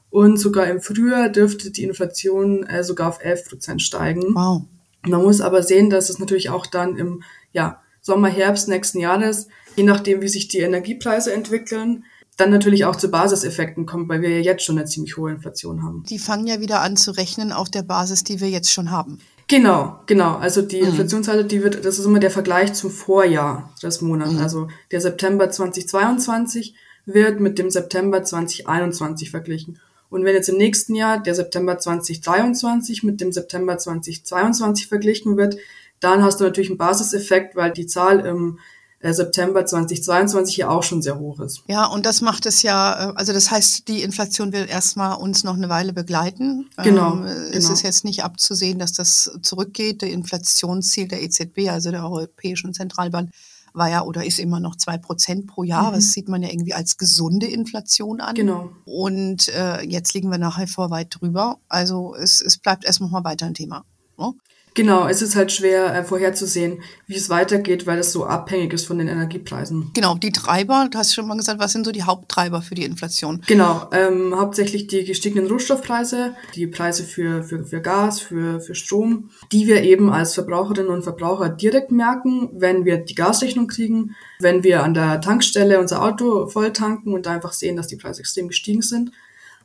Und 0.10 0.38
sogar 0.38 0.68
im 0.68 0.82
Frühjahr 0.82 1.30
dürfte 1.30 1.72
die 1.72 1.84
Inflation 1.84 2.64
äh, 2.64 2.84
sogar 2.84 3.10
auf 3.10 3.24
11 3.24 3.46
Prozent 3.48 3.82
steigen. 3.82 4.34
Wow. 4.34 4.64
Man 5.08 5.22
muss 5.22 5.40
aber 5.40 5.64
sehen, 5.64 5.90
dass 5.90 6.10
es 6.10 6.20
natürlich 6.20 6.50
auch 6.50 6.66
dann 6.66 6.98
im 6.98 7.24
ja, 7.54 7.82
Sommer, 8.02 8.30
Herbst 8.30 8.68
nächsten 8.68 9.00
Jahres, 9.00 9.48
je 9.76 9.84
nachdem, 9.84 10.22
wie 10.22 10.28
sich 10.28 10.48
die 10.48 10.60
Energiepreise 10.60 11.32
entwickeln, 11.32 12.06
dann 12.38 12.50
natürlich 12.50 12.86
auch 12.86 12.96
zu 12.96 13.10
Basiseffekten 13.10 13.86
kommt, 13.86 14.10
weil 14.10 14.22
wir 14.22 14.30
ja 14.30 14.40
jetzt 14.40 14.64
schon 14.64 14.78
eine 14.78 14.88
ziemlich 14.88 15.18
hohe 15.18 15.32
Inflation 15.32 15.84
haben. 15.84 16.04
Die 16.10 16.20
fangen 16.20 16.48
ja 16.48 16.60
wieder 16.60 16.82
an 16.82 16.96
zu 16.96 17.12
rechnen 17.12 17.52
auf 17.52 17.70
der 17.70 17.84
Basis, 17.84 18.24
die 18.24 18.40
wir 18.40 18.50
jetzt 18.50 18.72
schon 18.72 18.92
haben. 18.92 19.20
Genau, 19.48 20.00
genau. 20.06 20.36
Also 20.38 20.62
die 20.62 20.82
mhm. 20.82 20.90
Inflationsrate, 20.90 21.44
die 21.44 21.64
wird, 21.64 21.84
das 21.84 22.00
ist 22.00 22.06
immer 22.06 22.20
der 22.20 22.32
Vergleich 22.32 22.74
zum 22.74 22.92
Vorjahr 22.92 23.74
des 23.82 24.02
Monats. 24.02 24.34
Mhm. 24.34 24.40
Also 24.40 24.68
der 24.92 25.02
September 25.02 25.50
2022 25.50 26.76
wird 27.06 27.40
mit 27.40 27.58
dem 27.58 27.70
September 27.70 28.24
2021 28.24 29.32
verglichen. 29.32 29.80
Und 30.10 30.26
wenn 30.26 30.36
jetzt 30.36 30.50
im 30.50 30.58
nächsten 30.58 30.96
Jahr 30.96 31.22
der 31.22 31.36
September 31.36 31.78
2023 31.78 33.04
mit 33.04 33.22
dem 33.22 33.32
September 33.32 33.78
2022 33.78 34.88
verglichen 34.88 35.38
wird, 35.38 35.58
dann 36.00 36.24
hast 36.24 36.40
du 36.40 36.46
natürlich 36.46 36.70
einen 36.70 36.78
Basiseffekt, 36.78 37.56
weil 37.56 37.72
die 37.72 37.86
Zahl 37.86 38.22
im 38.22 38.60
äh, 39.02 39.14
September 39.14 39.66
2022 39.66 40.58
ja 40.58 40.70
auch 40.70 40.84
schon 40.84 41.02
sehr 41.02 41.20
hoch 41.20 41.40
ist. 41.40 41.64
Ja, 41.68 41.86
und 41.86 42.06
das 42.06 42.22
macht 42.22 42.46
es 42.46 42.64
ja, 42.64 43.12
äh, 43.12 43.14
also 43.16 43.32
das 43.32 43.50
heißt, 43.50 43.88
die 43.88 44.04
Inflation 44.04 44.52
will 44.52 44.66
erstmal 44.68 45.18
uns 45.18 45.44
noch 45.44 45.56
eine 45.56 45.70
Weile 45.70 45.94
begleiten. 45.94 46.70
Genau. 46.84 47.14
Ähm, 47.14 47.24
es 47.26 47.52
genau. 47.52 47.74
ist 47.74 47.84
jetzt 47.84 48.04
nicht 48.04 48.24
abzusehen, 48.24 48.78
dass 48.78 48.92
das 48.92 49.32
zurückgeht. 49.42 50.02
Der 50.02 50.12
Inflationsziel 50.12 51.08
der 51.08 51.22
EZB, 51.24 51.70
also 51.70 51.92
der 51.92 52.04
Europäischen 52.04 52.74
Zentralbank, 52.74 53.30
war 53.74 53.90
ja 53.90 54.04
oder 54.04 54.26
ist 54.26 54.40
immer 54.40 54.60
noch 54.60 54.76
zwei 54.76 54.98
Prozent 54.98 55.48
pro 55.48 55.64
Jahr. 55.64 55.92
Mhm. 55.92 55.96
Das 55.96 56.12
sieht 56.12 56.30
man 56.30 56.44
ja 56.44 56.50
irgendwie 56.50 56.74
als 56.74 56.98
gesunde 56.98 57.48
Inflation 57.48 58.22
an. 58.22 58.36
Genau. 58.36 58.72
Und 58.86 59.50
äh, 59.50 59.82
jetzt 59.84 60.14
liegen 60.14 60.30
wir 60.32 60.38
nachher 60.38 60.68
vor 60.68 60.90
weit 60.90 61.18
drüber. 61.20 61.60
Also 61.68 62.16
es, 62.16 62.42
es 62.42 62.58
bleibt 62.58 62.86
erstmal 62.86 63.10
mal 63.10 63.24
weiter 63.24 63.46
ein 63.46 63.54
Thema. 63.54 63.86
Ne? 64.18 64.34
Genau, 64.76 65.08
es 65.08 65.22
ist 65.22 65.36
halt 65.36 65.52
schwer 65.52 65.94
äh, 65.94 66.04
vorherzusehen, 66.04 66.82
wie 67.08 67.16
es 67.16 67.30
weitergeht, 67.30 67.88
weil 67.88 68.00
es 68.00 68.12
so 68.12 68.26
abhängig 68.26 68.74
ist 68.74 68.86
von 68.86 68.98
den 68.98 69.08
Energiepreisen. 69.08 69.92
Genau, 69.94 70.16
die 70.16 70.32
Treiber, 70.32 70.88
du 70.90 70.98
hast 70.98 71.14
schon 71.14 71.28
mal 71.28 71.38
gesagt, 71.38 71.60
was 71.60 71.74
sind 71.74 71.86
so 71.86 71.92
die 71.92 72.04
Haupttreiber 72.04 72.62
für 72.62 72.76
die 72.76 72.86
Inflation? 72.86 73.42
Genau, 73.48 73.90
ähm, 73.92 74.36
hauptsächlich 74.38 74.88
die 74.88 75.04
gestiegenen 75.04 75.48
Rohstoffpreise, 75.48 76.36
die 76.56 76.68
Preise 76.68 77.04
für, 77.04 77.44
für, 77.44 77.66
für 77.66 77.82
Gas, 77.82 78.20
für, 78.20 78.62
für 78.62 78.76
Strom, 78.76 79.32
die 79.52 79.68
wir 79.68 79.84
eben 79.84 80.12
als 80.12 80.34
Verbraucherinnen 80.34 80.92
und 80.92 81.04
Verbraucher 81.04 81.50
direkt 81.50 81.92
merken, 81.92 82.50
wenn 82.54 82.86
wir 82.86 82.98
die 82.98 83.16
Gasrechnung 83.16 83.68
kriegen, 83.68 84.16
wenn 84.40 84.64
wir 84.64 84.84
an 84.84 84.94
der 84.94 85.20
Tankstelle 85.22 85.80
unser 85.80 86.04
Auto 86.04 86.48
voll 86.48 86.72
tanken 86.72 87.14
und 87.14 87.28
einfach 87.28 87.54
sehen, 87.54 87.76
dass 87.76 87.88
die 87.88 87.98
Preise 87.98 88.22
extrem 88.22 88.48
gestiegen 88.48 88.82
sind. 88.82 89.12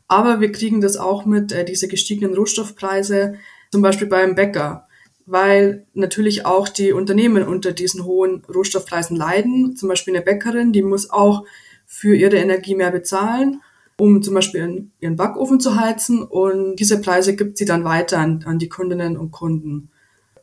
Aber 0.09 0.41
wir 0.41 0.53
kriegen 0.53 0.81
das 0.81 0.97
auch 0.97 1.25
mit, 1.25 1.53
äh, 1.53 1.65
diese 1.65 1.89
gestiegenen 1.89 2.35
Rohstoffpreise, 2.35 3.35
zum 3.71 3.83
Beispiel 3.83 4.07
beim 4.07 4.35
Bäcker 4.35 4.87
weil 5.27 5.87
natürlich 5.95 6.45
auch 6.45 6.69
die 6.69 6.93
Unternehmen 6.93 7.47
unter 7.47 7.73
diesen 7.73 8.05
hohen 8.05 8.45
Rohstoffpreisen 8.45 9.17
leiden. 9.17 9.77
Zum 9.77 9.89
Beispiel 9.89 10.15
eine 10.15 10.25
Bäckerin, 10.25 10.73
die 10.73 10.83
muss 10.83 11.11
auch 11.11 11.45
für 11.87 12.15
ihre 12.15 12.37
Energie 12.37 12.75
mehr 12.75 12.91
bezahlen, 12.91 13.61
um 13.97 14.23
zum 14.23 14.35
Beispiel 14.35 14.89
ihren 15.01 15.17
Backofen 15.17 15.61
zu 15.61 15.81
heizen. 15.81 16.23
Und 16.23 16.77
diese 16.77 17.01
Preise 17.01 17.37
gibt 17.37 17.59
sie 17.59 17.65
dann 17.65 17.85
weiter 17.85 18.19
an, 18.19 18.45
an 18.47 18.59
die 18.59 18.69
Kundinnen 18.69 19.17
und 19.17 19.31
Kunden. 19.31 19.91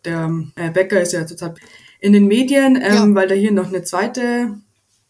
Der 0.05 0.31
äh, 0.55 0.71
Bäcker 0.71 1.01
ist 1.01 1.13
ja 1.13 1.25
total 1.25 1.53
in 1.99 2.13
den 2.13 2.27
Medien, 2.27 2.75
ähm, 2.75 2.93
ja. 2.93 3.15
weil 3.15 3.27
da 3.27 3.35
hier 3.35 3.51
noch 3.51 3.67
eine 3.67 3.83
zweite 3.83 4.57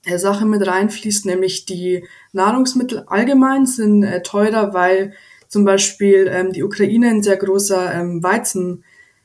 äh, 0.04 0.18
Sache 0.18 0.46
mit 0.46 0.68
reinfließt, 0.68 1.26
nämlich 1.26 1.66
die 1.66 2.04
Nahrungsmittel 2.34 3.04
allgemein 3.08 3.66
sind 3.66 4.04
äh, 4.04 4.22
teurer, 4.22 4.74
weil 4.74 5.14
zum 5.48 5.64
Beispiel 5.64 6.30
ähm, 6.30 6.52
die 6.52 6.64
Ukraine 6.64 7.10
ein 7.10 7.24
sehr 7.24 7.38
großer 7.38 7.94
ähm, 7.94 8.22
Weizen 8.22 8.84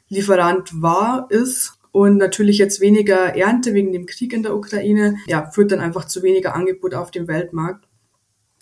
Lieferant 0.08 0.82
war, 0.82 1.26
ist 1.30 1.78
und 1.92 2.18
natürlich 2.18 2.58
jetzt 2.58 2.80
weniger 2.80 3.34
Ernte 3.36 3.72
wegen 3.72 3.92
dem 3.92 4.06
Krieg 4.06 4.32
in 4.32 4.42
der 4.42 4.54
Ukraine, 4.54 5.16
ja, 5.26 5.50
führt 5.50 5.72
dann 5.72 5.80
einfach 5.80 6.04
zu 6.04 6.22
weniger 6.22 6.54
Angebot 6.54 6.94
auf 6.94 7.10
dem 7.10 7.26
Weltmarkt. 7.26 7.88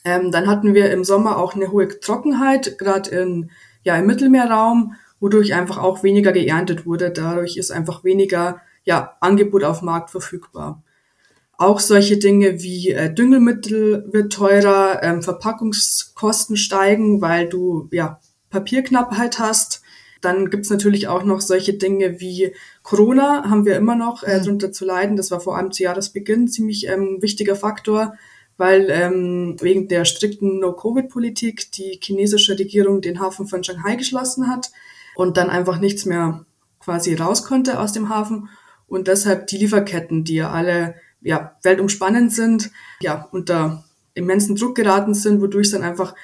Ähm, 0.05 0.31
dann 0.31 0.47
hatten 0.47 0.75
wir 0.75 0.93
im 0.93 1.03
Sommer 1.03 1.39
auch 1.39 1.55
eine 1.55 1.73
hohe 1.73 1.89
Trockenheit, 2.01 2.79
gerade 2.79 3.11
in, 3.11 3.51
ja, 3.83 3.97
im 3.97 4.07
Mittelmeerraum, 4.07 4.95
wodurch 5.19 5.55
einfach 5.55 5.79
auch 5.79 6.03
weniger 6.03 6.33
geerntet 6.33 6.87
wurde. 6.87 7.11
Dadurch 7.11 7.57
ist 7.57 7.71
einfach 7.71 8.05
weniger 8.05 8.61
ja, 8.85 9.17
Angebot 9.21 9.65
auf 9.65 9.83
Markt 9.83 10.11
verfügbar. 10.11 10.83
Auch 11.57 11.81
solche 11.81 12.19
Dinge 12.19 12.63
wie 12.63 12.91
äh, 12.91 13.13
Düngemittel 13.13 14.09
wird 14.13 14.33
teurer, 14.33 15.03
ähm, 15.03 15.23
Verpackungskosten 15.23 16.57
steigen, 16.57 17.21
weil 17.21 17.49
du 17.49 17.89
ja 17.91 18.21
Papierknappheit 18.51 19.39
hast. 19.39 19.83
Dann 20.25 20.51
gibt's 20.51 20.71
natürlich 20.71 21.09
auch 21.09 21.25
noch 21.25 21.41
solche 21.41 21.75
Dinge 21.75 22.21
wie 22.21 22.55
Corona, 22.83 23.49
haben 23.49 23.67
wir 23.67 23.77
immer 23.77 23.95
noch 23.95 24.23
äh, 24.23 24.39
mhm. 24.39 24.45
drunter 24.45 24.73
zu 24.73 24.85
leiden. 24.85 25.17
Das 25.17 25.31
war 25.31 25.41
vor 25.41 25.57
allem 25.57 25.73
zu 25.73 25.83
Jahresbeginn 25.83 26.49
ziemlich 26.49 26.89
ähm, 26.89 27.19
wichtiger 27.21 27.57
Faktor, 27.57 28.15
weil 28.57 28.89
ähm, 28.91 29.57
wegen 29.61 29.89
der 29.89 30.05
strikten 30.05 30.61
No-Covid-Politik 30.61 31.73
die 31.73 31.99
chinesische 32.03 32.59
Regierung 32.59 33.01
den 33.01 33.21
Hafen 33.21 33.47
von 33.47 33.63
Shanghai 33.65 33.97
geschlossen 33.97 34.49
hat 34.49 34.71
und 35.15 35.37
dann 35.37 35.51
einfach 35.51 35.81
nichts 35.81 36.07
mehr 36.07 36.47
quasi 36.81 37.15
raus 37.15 37.45
konnte 37.45 37.79
aus 37.79 37.93
dem 37.93 38.09
Hafen. 38.09 38.49
Und 38.87 39.09
deshalb 39.09 39.47
die 39.49 39.59
Lieferketten, 39.59 40.25
die 40.25 40.37
ja 40.37 40.51
alle 40.51 40.95
ja, 41.21 41.57
weltumspannend 41.63 42.33
sind, 42.33 42.71
ja, 43.01 43.29
unter 43.33 43.85
immensen 44.15 44.57
Druck 44.57 44.77
geraten 44.77 45.15
sind, 45.15 45.41
wodurch 45.41 45.67
es 45.67 45.73
dann 45.73 45.83
einfach 45.83 46.15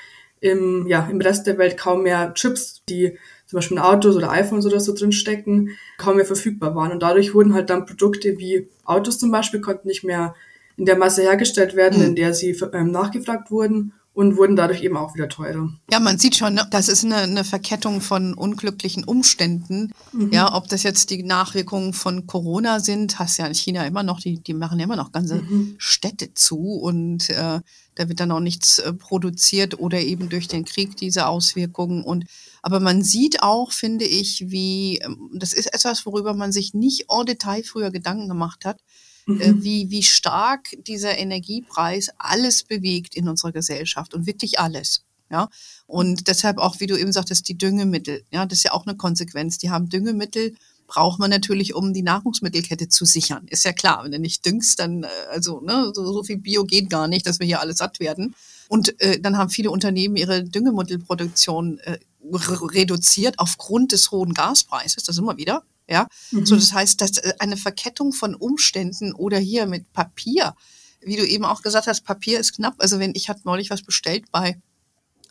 im, 0.41 0.87
ja, 0.87 1.09
im 1.11 1.21
Rest 1.21 1.47
der 1.47 1.59
Welt 1.59 1.77
kaum 1.77 2.03
mehr 2.03 2.33
Chips, 2.35 2.83
die 2.89 3.19
zum 3.51 3.57
Beispiel 3.57 3.79
in 3.79 3.83
Autos 3.83 4.15
oder 4.15 4.31
iPhones 4.31 4.65
oder 4.65 4.79
so 4.79 4.95
drin 4.95 5.11
stecken, 5.11 5.71
kaum 5.99 6.17
mehr 6.17 6.25
verfügbar 6.25 6.77
waren. 6.77 6.93
Und 6.93 7.03
dadurch 7.03 7.35
wurden 7.35 7.53
halt 7.53 7.69
dann 7.69 7.85
Produkte 7.85 8.39
wie 8.39 8.69
Autos 8.85 9.19
zum 9.19 9.33
Beispiel 9.33 9.61
konnten 9.61 9.89
nicht 9.89 10.05
mehr 10.05 10.37
in 10.77 10.85
der 10.85 10.97
Masse 10.97 11.23
hergestellt 11.23 11.75
werden, 11.75 11.99
mhm. 11.99 12.07
in 12.07 12.15
der 12.15 12.33
sie 12.33 12.57
ähm, 12.73 12.93
nachgefragt 12.93 13.51
wurden 13.51 13.93
und 14.13 14.37
wurden 14.37 14.55
dadurch 14.55 14.83
eben 14.85 14.97
auch 14.97 15.17
wieder 15.17 15.29
teurer. 15.29 15.69
Ja, 15.91 15.99
man 15.99 16.19
sieht 16.19 16.37
schon, 16.37 16.55
ne, 16.55 16.67
das 16.71 16.89
ist 16.89 17.05
eine, 17.05 17.17
eine 17.17 17.43
Verkettung 17.43 18.01
von 18.01 18.35
unglücklichen 18.35 19.03
Umständen. 19.03 19.93
Mhm. 20.13 20.31
Ja, 20.33 20.55
ob 20.55 20.69
das 20.69 20.85
jetzt 20.85 21.11
die 21.11 21.25
Nachwirkungen 21.25 21.93
von 21.93 22.29
Corona 22.29 22.79
sind, 22.79 23.19
hast 23.19 23.39
ja 23.39 23.47
in 23.47 23.55
China 23.55 23.85
immer 23.85 24.05
noch, 24.05 24.21
die, 24.21 24.39
die 24.39 24.55
machen 24.55 24.79
ja 24.79 24.85
immer 24.85 24.97
noch 24.97 25.11
ganze 25.11 25.37
mhm. 25.37 25.75
Städte 25.79 26.35
zu 26.35 26.75
und 26.75 27.31
äh, 27.31 27.61
da 27.97 28.09
wird 28.09 28.21
dann 28.21 28.31
auch 28.31 28.41
nichts 28.41 28.79
äh, 28.79 28.93
produziert 28.93 29.79
oder 29.79 29.99
eben 29.99 30.29
durch 30.29 30.49
den 30.49 30.65
Krieg 30.65 30.97
diese 30.97 31.27
Auswirkungen 31.27 32.03
und 32.03 32.25
aber 32.63 32.81
man 32.81 33.03
sieht 33.03 33.43
auch, 33.43 33.73
finde 33.73 34.05
ich, 34.05 34.51
wie, 34.51 34.99
ähm, 34.99 35.31
das 35.35 35.53
ist 35.53 35.73
etwas, 35.75 36.07
worüber 36.07 36.35
man 36.35 36.53
sich 36.53 36.75
nicht 36.75 37.07
en 37.09 37.27
Detail 37.27 37.63
früher 37.63 37.91
Gedanken 37.91 38.29
gemacht 38.29 38.65
hat, 38.65 38.81
äh, 39.27 39.53
mhm. 39.53 39.65
wie, 39.65 39.91
wie 39.91 40.03
stark 40.03 40.69
dieser 40.87 41.19
Energiepreis 41.19 42.11
alles 42.19 42.65
bewegt 42.65 43.15
in 43.15 43.29
unserer 43.29 43.53
Gesellschaft 43.53 44.15
und 44.15 44.27
wirklich 44.27 44.59
alles. 44.59 45.05
Ja, 45.31 45.49
und 45.87 46.27
deshalb 46.27 46.59
auch, 46.59 46.81
wie 46.81 46.89
du 46.89 46.97
eben 46.99 47.13
sagtest, 47.13 47.49
die 47.49 47.57
Düngemittel. 47.57 48.25
Ja, 48.33 48.47
das 48.47 48.59
ist 48.59 48.65
ja 48.65 48.73
auch 48.73 48.85
eine 48.85 48.97
Konsequenz. 48.97 49.59
Die 49.59 49.71
haben 49.71 49.89
Düngemittel, 49.89 50.57
braucht 50.89 51.21
man 51.21 51.31
natürlich, 51.31 51.73
um 51.73 51.95
die 51.95 52.03
Nahrungsmittelkette 52.03 52.89
zu 52.89 53.05
sichern. 53.05 53.47
Ist 53.47 53.65
ja 53.65 53.73
klar, 53.73 54.03
wenn 54.03 54.11
du 54.11 54.19
nicht 54.19 54.45
düngst, 54.45 54.81
dann, 54.81 55.05
äh, 55.05 55.09
also, 55.31 55.61
ne, 55.61 55.93
so, 55.95 56.13
so 56.13 56.25
viel 56.25 56.39
Bio 56.39 56.65
geht 56.65 56.91
gar 56.91 57.07
nicht, 57.07 57.29
dass 57.29 57.39
wir 57.39 57.47
hier 57.47 57.61
alle 57.61 57.75
satt 57.75 58.01
werden. 58.01 58.35
Und 58.69 59.01
äh, 59.01 59.21
dann 59.21 59.39
haben 59.39 59.51
viele 59.51 59.71
Unternehmen 59.71 60.17
ihre 60.17 60.43
Düngemittelproduktion 60.43 61.79
äh, 61.79 61.99
reduziert 62.23 63.39
aufgrund 63.39 63.93
des 63.93 64.11
hohen 64.11 64.35
Gaspreises, 64.35 65.05
das 65.05 65.19
immer 65.19 65.37
wieder. 65.37 65.63
Ja, 65.89 66.07
mhm. 66.31 66.47
so 66.47 66.55
das 66.55 66.73
heißt, 66.73 67.01
dass 67.01 67.19
äh, 67.19 67.35
eine 67.41 67.57
Verkettung 67.57 68.13
von 68.13 68.37
Umständen 68.37 69.13
oder 69.13 69.39
hier 69.39 69.67
mit 69.67 69.93
Papier, 69.93 70.55
wie 71.01 71.17
du 71.17 71.27
eben 71.27 71.45
auch 71.45 71.63
gesagt 71.63 71.89
hast, 71.89 72.03
Papier 72.03 72.39
ist 72.39 72.55
knapp. 72.55 72.75
Also 72.79 73.01
wenn 73.01 73.15
ich 73.17 73.29
hatte 73.29 73.43
neulich 73.45 73.71
was 73.71 73.83
bestellt 73.83 74.31
bei 74.31 74.61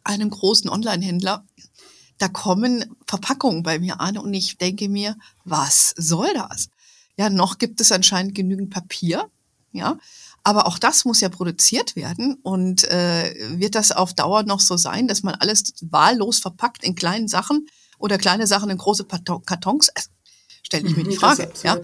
einem 0.03 0.29
großen 0.29 0.69
Online-Händler, 0.69 1.45
da 2.17 2.27
kommen 2.27 2.97
Verpackungen 3.07 3.63
bei 3.63 3.79
mir 3.79 4.01
an 4.01 4.17
und 4.17 4.33
ich 4.33 4.57
denke 4.57 4.89
mir, 4.89 5.15
was 5.45 5.93
soll 5.97 6.33
das? 6.33 6.69
Ja, 7.17 7.29
noch 7.29 7.57
gibt 7.57 7.79
es 7.79 7.91
anscheinend 7.91 8.35
genügend 8.35 8.69
Papier, 8.69 9.29
ja, 9.71 9.97
aber 10.49 10.65
auch 10.65 10.79
das 10.79 11.05
muss 11.05 11.21
ja 11.21 11.29
produziert 11.29 11.95
werden 11.95 12.39
und 12.41 12.83
äh, 12.85 13.35
wird 13.59 13.75
das 13.75 13.91
auf 13.91 14.15
Dauer 14.15 14.41
noch 14.41 14.59
so 14.59 14.77
sein, 14.77 15.07
dass 15.07 15.21
man 15.21 15.35
alles 15.35 15.75
wahllos 15.81 16.39
verpackt 16.39 16.83
in 16.83 16.95
kleinen 16.95 17.27
Sachen 17.27 17.67
oder 17.99 18.17
kleine 18.17 18.47
Sachen 18.47 18.71
in 18.71 18.79
große 18.79 19.05
Kartons? 19.05 19.91
stelle 20.63 20.87
ich 20.87 20.97
mir 20.97 21.03
die 21.03 21.11
mhm, 21.11 21.19
Frage. 21.19 21.51
Ja? 21.63 21.75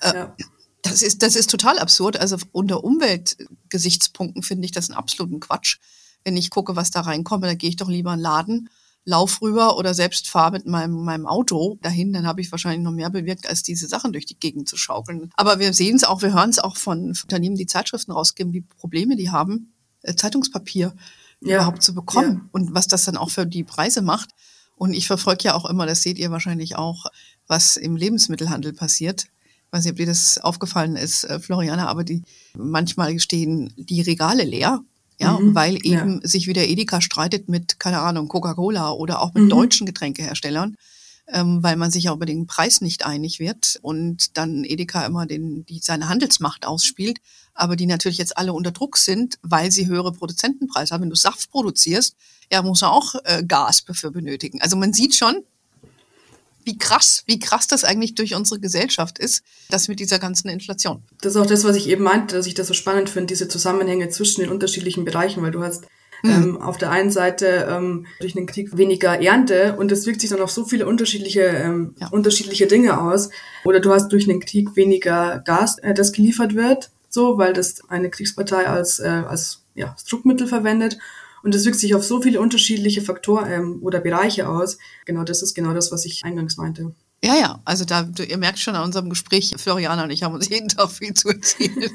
Äh, 0.00 0.14
ja. 0.14 0.34
Das 0.80 1.02
ist, 1.02 1.22
das 1.22 1.36
ist 1.36 1.50
total 1.50 1.78
absurd. 1.78 2.16
Also 2.16 2.38
unter 2.52 2.84
Umweltgesichtspunkten 2.84 4.42
finde 4.42 4.64
ich 4.64 4.72
das 4.72 4.88
einen 4.88 4.96
absoluten 4.96 5.40
Quatsch. 5.40 5.76
Wenn 6.24 6.38
ich 6.38 6.48
gucke, 6.48 6.74
was 6.74 6.90
da 6.90 7.02
reinkommt, 7.02 7.44
dann 7.44 7.58
gehe 7.58 7.68
ich 7.68 7.76
doch 7.76 7.88
lieber 7.88 8.14
in 8.14 8.20
den 8.20 8.22
Laden, 8.22 8.70
lauf 9.06 9.40
rüber 9.40 9.78
oder 9.78 9.94
selbst 9.94 10.28
fahre 10.28 10.50
mit 10.50 10.66
meinem, 10.66 11.04
meinem 11.04 11.26
Auto 11.26 11.78
dahin, 11.80 12.12
dann 12.12 12.26
habe 12.26 12.40
ich 12.40 12.50
wahrscheinlich 12.50 12.82
noch 12.82 12.92
mehr 12.92 13.08
bewirkt, 13.08 13.48
als 13.48 13.62
diese 13.62 13.86
Sachen 13.86 14.12
durch 14.12 14.26
die 14.26 14.38
Gegend 14.38 14.68
zu 14.68 14.76
schaukeln. 14.76 15.30
Aber 15.36 15.60
wir 15.60 15.72
sehen 15.72 15.94
es 15.94 16.04
auch, 16.04 16.22
wir 16.22 16.34
hören 16.34 16.50
es 16.50 16.58
auch 16.58 16.76
von 16.76 17.08
Unternehmen, 17.22 17.54
die 17.56 17.66
Zeitschriften 17.66 18.10
rausgeben, 18.10 18.52
wie 18.52 18.62
Probleme 18.62 19.16
die 19.16 19.30
haben, 19.30 19.72
äh, 20.02 20.16
Zeitungspapier 20.16 20.92
ja. 21.40 21.56
überhaupt 21.56 21.84
zu 21.84 21.94
bekommen 21.94 22.40
ja. 22.42 22.48
und 22.50 22.74
was 22.74 22.88
das 22.88 23.04
dann 23.04 23.16
auch 23.16 23.30
für 23.30 23.46
die 23.46 23.62
Preise 23.62 24.02
macht. 24.02 24.30
Und 24.74 24.92
ich 24.92 25.06
verfolge 25.06 25.44
ja 25.44 25.54
auch 25.54 25.64
immer, 25.64 25.86
das 25.86 26.02
seht 26.02 26.18
ihr 26.18 26.32
wahrscheinlich 26.32 26.76
auch, 26.76 27.06
was 27.46 27.76
im 27.76 27.94
Lebensmittelhandel 27.96 28.72
passiert. 28.72 29.28
Ich 29.66 29.72
weiß 29.72 29.84
nicht, 29.84 29.92
ob 29.92 29.98
dir 29.98 30.06
das 30.06 30.38
aufgefallen 30.38 30.96
ist, 30.96 31.24
äh, 31.24 31.38
Floriana, 31.38 31.86
aber 31.86 32.02
die, 32.02 32.22
manchmal 32.54 33.18
stehen 33.20 33.72
die 33.76 34.02
Regale 34.02 34.42
leer. 34.42 34.80
Ja, 35.18 35.38
mhm, 35.38 35.54
weil 35.54 35.76
eben 35.76 36.20
ja. 36.20 36.28
sich 36.28 36.46
wieder 36.46 36.66
Edeka 36.66 37.00
streitet 37.00 37.48
mit, 37.48 37.80
keine 37.80 38.00
Ahnung, 38.00 38.28
Coca-Cola 38.28 38.90
oder 38.90 39.22
auch 39.22 39.32
mit 39.32 39.44
mhm. 39.44 39.48
deutschen 39.48 39.86
Getränkeherstellern, 39.86 40.76
ähm, 41.28 41.62
weil 41.62 41.76
man 41.76 41.90
sich 41.90 42.04
ja 42.04 42.12
über 42.12 42.26
den 42.26 42.46
Preis 42.46 42.82
nicht 42.82 43.06
einig 43.06 43.40
wird 43.40 43.78
und 43.80 44.36
dann 44.36 44.64
Edeka 44.64 45.06
immer 45.06 45.24
den, 45.24 45.64
die, 45.64 45.80
seine 45.82 46.10
Handelsmacht 46.10 46.66
ausspielt, 46.66 47.20
aber 47.54 47.76
die 47.76 47.86
natürlich 47.86 48.18
jetzt 48.18 48.36
alle 48.36 48.52
unter 48.52 48.72
Druck 48.72 48.98
sind, 48.98 49.38
weil 49.42 49.70
sie 49.72 49.86
höhere 49.86 50.12
Produzentenpreise 50.12 50.92
haben. 50.92 51.02
Wenn 51.02 51.10
du 51.10 51.16
Saft 51.16 51.50
produzierst, 51.50 52.14
ja, 52.52 52.60
muss 52.60 52.82
er 52.82 52.92
auch 52.92 53.14
äh, 53.24 53.42
Gas 53.42 53.84
dafür 53.86 54.10
benötigen. 54.10 54.60
Also 54.60 54.76
man 54.76 54.92
sieht 54.92 55.14
schon, 55.14 55.42
wie 56.66 56.76
krass, 56.76 57.22
wie 57.26 57.38
krass 57.38 57.68
das 57.68 57.84
eigentlich 57.84 58.14
durch 58.16 58.34
unsere 58.34 58.60
Gesellschaft 58.60 59.18
ist, 59.18 59.42
das 59.70 59.88
mit 59.88 60.00
dieser 60.00 60.18
ganzen 60.18 60.48
Inflation. 60.48 61.02
Das 61.22 61.34
ist 61.34 61.40
auch 61.40 61.46
das, 61.46 61.64
was 61.64 61.76
ich 61.76 61.88
eben 61.88 62.02
meinte, 62.02 62.36
dass 62.36 62.46
ich 62.46 62.54
das 62.54 62.66
so 62.66 62.74
spannend 62.74 63.08
finde, 63.08 63.28
diese 63.28 63.48
Zusammenhänge 63.48 64.08
zwischen 64.08 64.42
den 64.42 64.50
unterschiedlichen 64.50 65.04
Bereichen, 65.04 65.42
weil 65.42 65.52
du 65.52 65.62
hast 65.62 65.84
mhm. 66.22 66.30
ähm, 66.30 66.60
auf 66.60 66.76
der 66.76 66.90
einen 66.90 67.12
Seite 67.12 67.68
ähm, 67.70 68.06
durch 68.20 68.34
den 68.34 68.46
Krieg 68.46 68.76
weniger 68.76 69.22
Ernte 69.22 69.76
und 69.78 69.92
das 69.92 70.06
wirkt 70.06 70.20
sich 70.20 70.30
dann 70.30 70.40
auf 70.40 70.50
so 70.50 70.64
viele 70.64 70.86
unterschiedliche 70.86 71.42
ähm, 71.42 71.94
ja. 72.00 72.08
unterschiedliche 72.08 72.66
Dinge 72.66 73.00
aus. 73.00 73.30
Oder 73.64 73.80
du 73.80 73.92
hast 73.92 74.08
durch 74.08 74.26
den 74.26 74.40
Krieg 74.40 74.74
weniger 74.74 75.42
Gas, 75.44 75.78
äh, 75.78 75.94
das 75.94 76.12
geliefert 76.12 76.56
wird, 76.56 76.90
so, 77.08 77.38
weil 77.38 77.52
das 77.52 77.88
eine 77.88 78.10
Kriegspartei 78.10 78.66
als 78.66 78.98
äh, 78.98 79.08
als 79.08 79.62
ja, 79.76 79.94
Druckmittel 80.08 80.48
verwendet. 80.48 80.98
Und 81.42 81.54
das 81.54 81.64
wirkt 81.64 81.78
sich 81.78 81.94
auf 81.94 82.04
so 82.04 82.20
viele 82.20 82.40
unterschiedliche 82.40 83.02
Faktoren 83.02 83.50
ähm, 83.50 83.78
oder 83.82 84.00
Bereiche 84.00 84.48
aus. 84.48 84.78
Genau, 85.04 85.24
das 85.24 85.42
ist 85.42 85.54
genau 85.54 85.74
das, 85.74 85.92
was 85.92 86.04
ich 86.04 86.24
eingangs 86.24 86.56
meinte. 86.56 86.92
Ja, 87.24 87.34
ja, 87.34 87.60
also 87.64 87.84
da, 87.84 88.08
ihr 88.26 88.36
merkt 88.36 88.58
schon 88.58 88.76
an 88.76 88.84
unserem 88.84 89.08
Gespräch, 89.08 89.54
Floriana 89.56 90.04
und 90.04 90.10
ich 90.10 90.22
haben 90.22 90.34
uns 90.34 90.48
jeden 90.50 90.68
Tag 90.68 90.90
viel 90.90 91.14
zu 91.14 91.28
erzählen. 91.28 91.90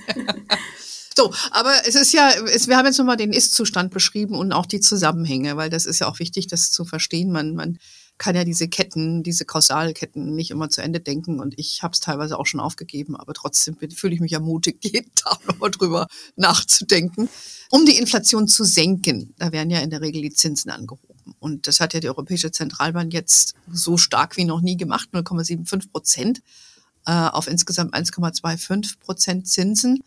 so, 1.16 1.34
aber 1.52 1.74
es 1.86 1.96
ist 1.96 2.14
ja, 2.14 2.32
es, 2.54 2.68
wir 2.68 2.78
haben 2.78 2.86
jetzt 2.86 2.98
nochmal 2.98 3.18
den 3.18 3.34
Ist-Zustand 3.34 3.92
beschrieben 3.92 4.36
und 4.36 4.52
auch 4.52 4.66
die 4.66 4.80
Zusammenhänge, 4.80 5.58
weil 5.58 5.70
das 5.70 5.86
ist 5.86 6.00
ja 6.00 6.08
auch 6.08 6.20
wichtig, 6.20 6.48
das 6.48 6.72
zu 6.72 6.86
verstehen. 6.86 7.32
Man, 7.32 7.56
man 7.56 7.78
kann 8.22 8.36
ja 8.36 8.44
diese 8.44 8.68
Ketten, 8.68 9.24
diese 9.24 9.46
Kausalketten 9.46 10.36
nicht 10.36 10.52
immer 10.52 10.70
zu 10.70 10.84
Ende 10.84 11.00
denken 11.00 11.40
und 11.40 11.58
ich 11.58 11.82
habe 11.82 11.94
es 11.94 12.02
teilweise 12.02 12.38
auch 12.38 12.46
schon 12.46 12.60
aufgegeben, 12.60 13.16
aber 13.16 13.34
trotzdem 13.34 13.76
fühle 13.76 14.14
ich 14.14 14.20
mich 14.20 14.34
ermutigt, 14.34 14.84
jeden 14.86 15.14
Tag 15.16 15.44
nochmal 15.48 15.72
drüber 15.72 16.08
nachzudenken. 16.36 17.30
Um 17.72 17.84
die 17.84 17.98
Inflation 17.98 18.48
zu 18.48 18.64
senken, 18.64 19.34
da 19.40 19.52
werden 19.52 19.72
ja 19.72 19.80
in 19.80 19.90
der 19.90 20.02
Regel 20.02 20.22
die 20.22 20.30
Zinsen 20.30 20.70
angehoben. 20.70 21.34
Und 21.40 21.66
das 21.66 21.80
hat 21.80 21.96
ja 21.96 22.00
die 22.00 22.10
Europäische 22.10 22.52
Zentralbank 22.52 23.12
jetzt 23.12 23.56
so 23.72 23.98
stark 23.98 24.38
wie 24.38 24.46
noch 24.46 24.62
nie 24.62 24.78
gemacht, 24.78 25.10
0,75 25.14 25.90
Prozent 25.90 26.44
äh, 27.08 27.14
auf 27.14 27.48
insgesamt 27.48 27.96
1,25 27.96 29.00
Prozent 29.00 29.48
Zinsen. 29.48 30.04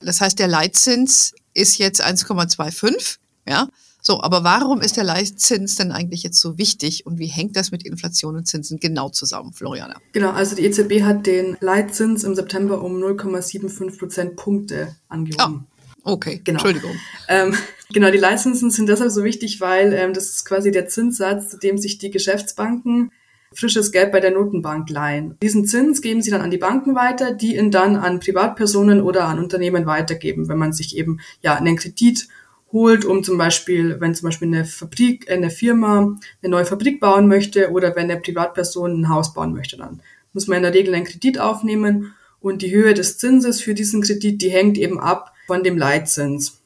Das 0.00 0.22
heißt, 0.22 0.38
der 0.38 0.48
Leitzins 0.48 1.34
ist 1.52 1.76
jetzt 1.76 2.02
1,25, 2.02 3.18
ja. 3.46 3.68
So, 4.08 4.22
aber 4.22 4.42
warum 4.42 4.80
ist 4.80 4.96
der 4.96 5.04
Leitzins 5.04 5.76
denn 5.76 5.92
eigentlich 5.92 6.22
jetzt 6.22 6.40
so 6.40 6.56
wichtig 6.56 7.04
und 7.04 7.18
wie 7.18 7.26
hängt 7.26 7.56
das 7.56 7.72
mit 7.72 7.84
Inflation 7.84 8.36
und 8.36 8.46
Zinsen 8.46 8.80
genau 8.80 9.10
zusammen, 9.10 9.52
Floriana? 9.52 10.00
Genau, 10.12 10.30
also 10.30 10.56
die 10.56 10.64
EZB 10.64 11.02
hat 11.02 11.26
den 11.26 11.58
Leitzins 11.60 12.24
im 12.24 12.34
September 12.34 12.82
um 12.82 12.96
0,75 12.96 13.98
Prozentpunkte 13.98 14.96
angehoben. 15.10 15.66
Oh, 16.04 16.12
okay, 16.12 16.40
genau. 16.42 16.56
Entschuldigung. 16.56 16.96
Ähm, 17.28 17.54
genau, 17.92 18.10
die 18.10 18.16
Leitzinsen 18.16 18.70
sind 18.70 18.88
deshalb 18.88 19.10
so 19.10 19.24
wichtig, 19.24 19.60
weil 19.60 19.92
ähm, 19.92 20.14
das 20.14 20.30
ist 20.30 20.46
quasi 20.46 20.70
der 20.70 20.88
Zinssatz, 20.88 21.50
zu 21.50 21.58
dem 21.58 21.76
sich 21.76 21.98
die 21.98 22.10
Geschäftsbanken 22.10 23.12
frisches 23.52 23.92
Geld 23.92 24.12
bei 24.12 24.20
der 24.20 24.30
Notenbank 24.30 24.88
leihen. 24.90 25.36
Diesen 25.42 25.66
Zins 25.66 26.02
geben 26.02 26.22
sie 26.22 26.30
dann 26.30 26.42
an 26.42 26.50
die 26.50 26.58
Banken 26.58 26.94
weiter, 26.94 27.32
die 27.32 27.56
ihn 27.56 27.70
dann 27.70 27.96
an 27.96 28.20
Privatpersonen 28.20 29.00
oder 29.00 29.26
an 29.26 29.38
Unternehmen 29.38 29.86
weitergeben, 29.86 30.48
wenn 30.48 30.58
man 30.58 30.72
sich 30.72 30.96
eben 30.96 31.20
ja 31.42 31.54
einen 31.56 31.76
Kredit 31.76 32.28
holt, 32.72 33.04
um 33.04 33.24
zum 33.24 33.38
Beispiel, 33.38 34.00
wenn 34.00 34.14
zum 34.14 34.26
Beispiel 34.26 34.48
eine 34.48 34.64
Fabrik, 34.64 35.30
eine 35.30 35.50
Firma 35.50 36.16
eine 36.42 36.50
neue 36.50 36.66
Fabrik 36.66 37.00
bauen 37.00 37.26
möchte 37.26 37.70
oder 37.70 37.96
wenn 37.96 38.10
eine 38.10 38.20
Privatperson 38.20 39.00
ein 39.00 39.08
Haus 39.08 39.32
bauen 39.32 39.54
möchte, 39.54 39.76
dann 39.76 40.00
muss 40.32 40.46
man 40.46 40.58
in 40.58 40.62
der 40.64 40.74
Regel 40.74 40.94
einen 40.94 41.06
Kredit 41.06 41.38
aufnehmen 41.38 42.14
und 42.40 42.62
die 42.62 42.70
Höhe 42.70 42.94
des 42.94 43.18
Zinses 43.18 43.60
für 43.60 43.74
diesen 43.74 44.02
Kredit, 44.02 44.42
die 44.42 44.50
hängt 44.50 44.78
eben 44.78 45.00
ab 45.00 45.32
von 45.46 45.62
dem 45.62 45.78
Leitzins. 45.78 46.60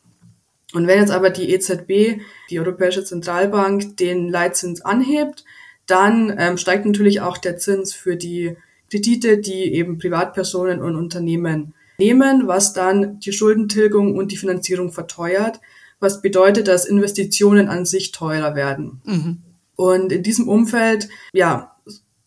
Und 0.75 0.87
wenn 0.87 0.99
jetzt 0.99 1.13
aber 1.13 1.31
die 1.31 1.51
EZB, 1.51 2.21
die 2.51 2.59
Europäische 2.59 3.05
Zentralbank, 3.05 3.97
den 3.99 4.29
Leitzins 4.29 4.81
anhebt, 4.81 5.45
dann 5.87 6.35
ähm, 6.39 6.57
steigt 6.57 6.87
natürlich 6.87 7.21
auch 7.21 7.39
der 7.39 7.59
Zins 7.59 7.93
für 7.95 8.17
die 8.17 8.57
Kredite, 8.91 9.39
die 9.39 9.75
eben 9.75 9.99
Privatpersonen 9.99 10.81
und 10.81 10.97
Unternehmen 10.97 11.75
nehmen, 11.99 12.47
was 12.47 12.73
dann 12.73 13.21
die 13.21 13.33
Schuldentilgung 13.33 14.17
und 14.17 14.33
die 14.33 14.37
Finanzierung 14.37 14.93
verteuert 14.93 15.61
was 16.03 16.21
bedeutet, 16.21 16.69
dass 16.69 16.85
Investitionen 16.85 17.69
an 17.69 17.87
sich 17.87 18.13
teurer 18.13 18.55
werden. 18.55 19.01
Mhm. 19.05 19.39
Und 19.77 20.13
in 20.13 20.23
diesem 20.23 20.49
Umfeld, 20.49 21.09
ja, 21.33 21.77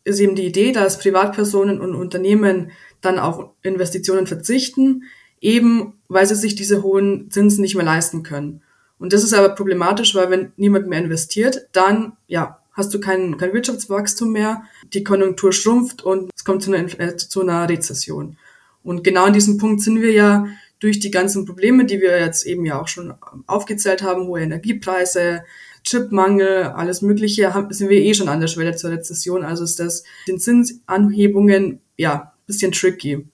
ist 0.03 0.19
eben 0.19 0.35
die 0.35 0.45
Idee, 0.45 0.71
dass 0.71 0.99
Privatpersonen 0.99 1.81
und 1.81 1.95
Unternehmen 1.95 2.71
dann 3.01 3.19
auf 3.19 3.49
Investitionen 3.63 4.27
verzichten, 4.27 5.03
eben 5.41 5.93
weil 6.07 6.25
sie 6.25 6.35
sich 6.35 6.55
diese 6.55 6.83
hohen 6.83 7.29
Zinsen 7.31 7.61
nicht 7.61 7.75
mehr 7.75 7.85
leisten 7.85 8.23
können. 8.23 8.61
Und 8.97 9.13
das 9.13 9.23
ist 9.23 9.33
aber 9.33 9.49
problematisch, 9.49 10.15
weil 10.15 10.29
wenn 10.29 10.53
niemand 10.57 10.87
mehr 10.87 10.99
investiert, 10.99 11.67
dann 11.73 12.13
ja, 12.27 12.59
hast 12.71 12.93
du 12.93 12.99
kein, 12.99 13.37
kein 13.37 13.53
Wirtschaftswachstum 13.53 14.31
mehr, 14.31 14.63
die 14.93 15.03
Konjunktur 15.03 15.51
schrumpft 15.51 16.03
und 16.03 16.31
es 16.35 16.45
kommt 16.45 16.63
zu 16.63 16.71
einer, 16.71 16.99
äh, 16.99 17.17
zu 17.17 17.41
einer 17.41 17.67
Rezession. 17.67 18.37
Und 18.83 19.03
genau 19.03 19.25
an 19.25 19.33
diesem 19.33 19.57
Punkt 19.57 19.81
sind 19.81 20.01
wir 20.01 20.11
ja 20.11 20.47
durch 20.79 20.99
die 20.99 21.11
ganzen 21.11 21.45
Probleme, 21.45 21.85
die 21.85 22.01
wir 22.01 22.19
jetzt 22.19 22.45
eben 22.45 22.65
ja 22.65 22.79
auch 22.79 22.87
schon 22.87 23.13
aufgezählt 23.47 24.03
haben, 24.03 24.27
hohe 24.27 24.41
Energiepreise, 24.41 25.43
Chipmangel, 25.83 26.63
alles 26.63 27.01
Mögliche, 27.01 27.53
sind 27.69 27.89
wir 27.89 28.01
eh 28.01 28.13
schon 28.13 28.29
an 28.29 28.41
der 28.41 28.47
Schwelle 28.47 28.75
zur 28.75 28.91
Rezession. 28.91 29.43
Also 29.43 29.63
ist 29.63 29.79
das 29.79 30.03
den 30.27 30.39
Zinsanhebungen 30.39 31.79
ja 31.97 32.33
bisschen 32.47 32.71
tricky. 32.71 33.25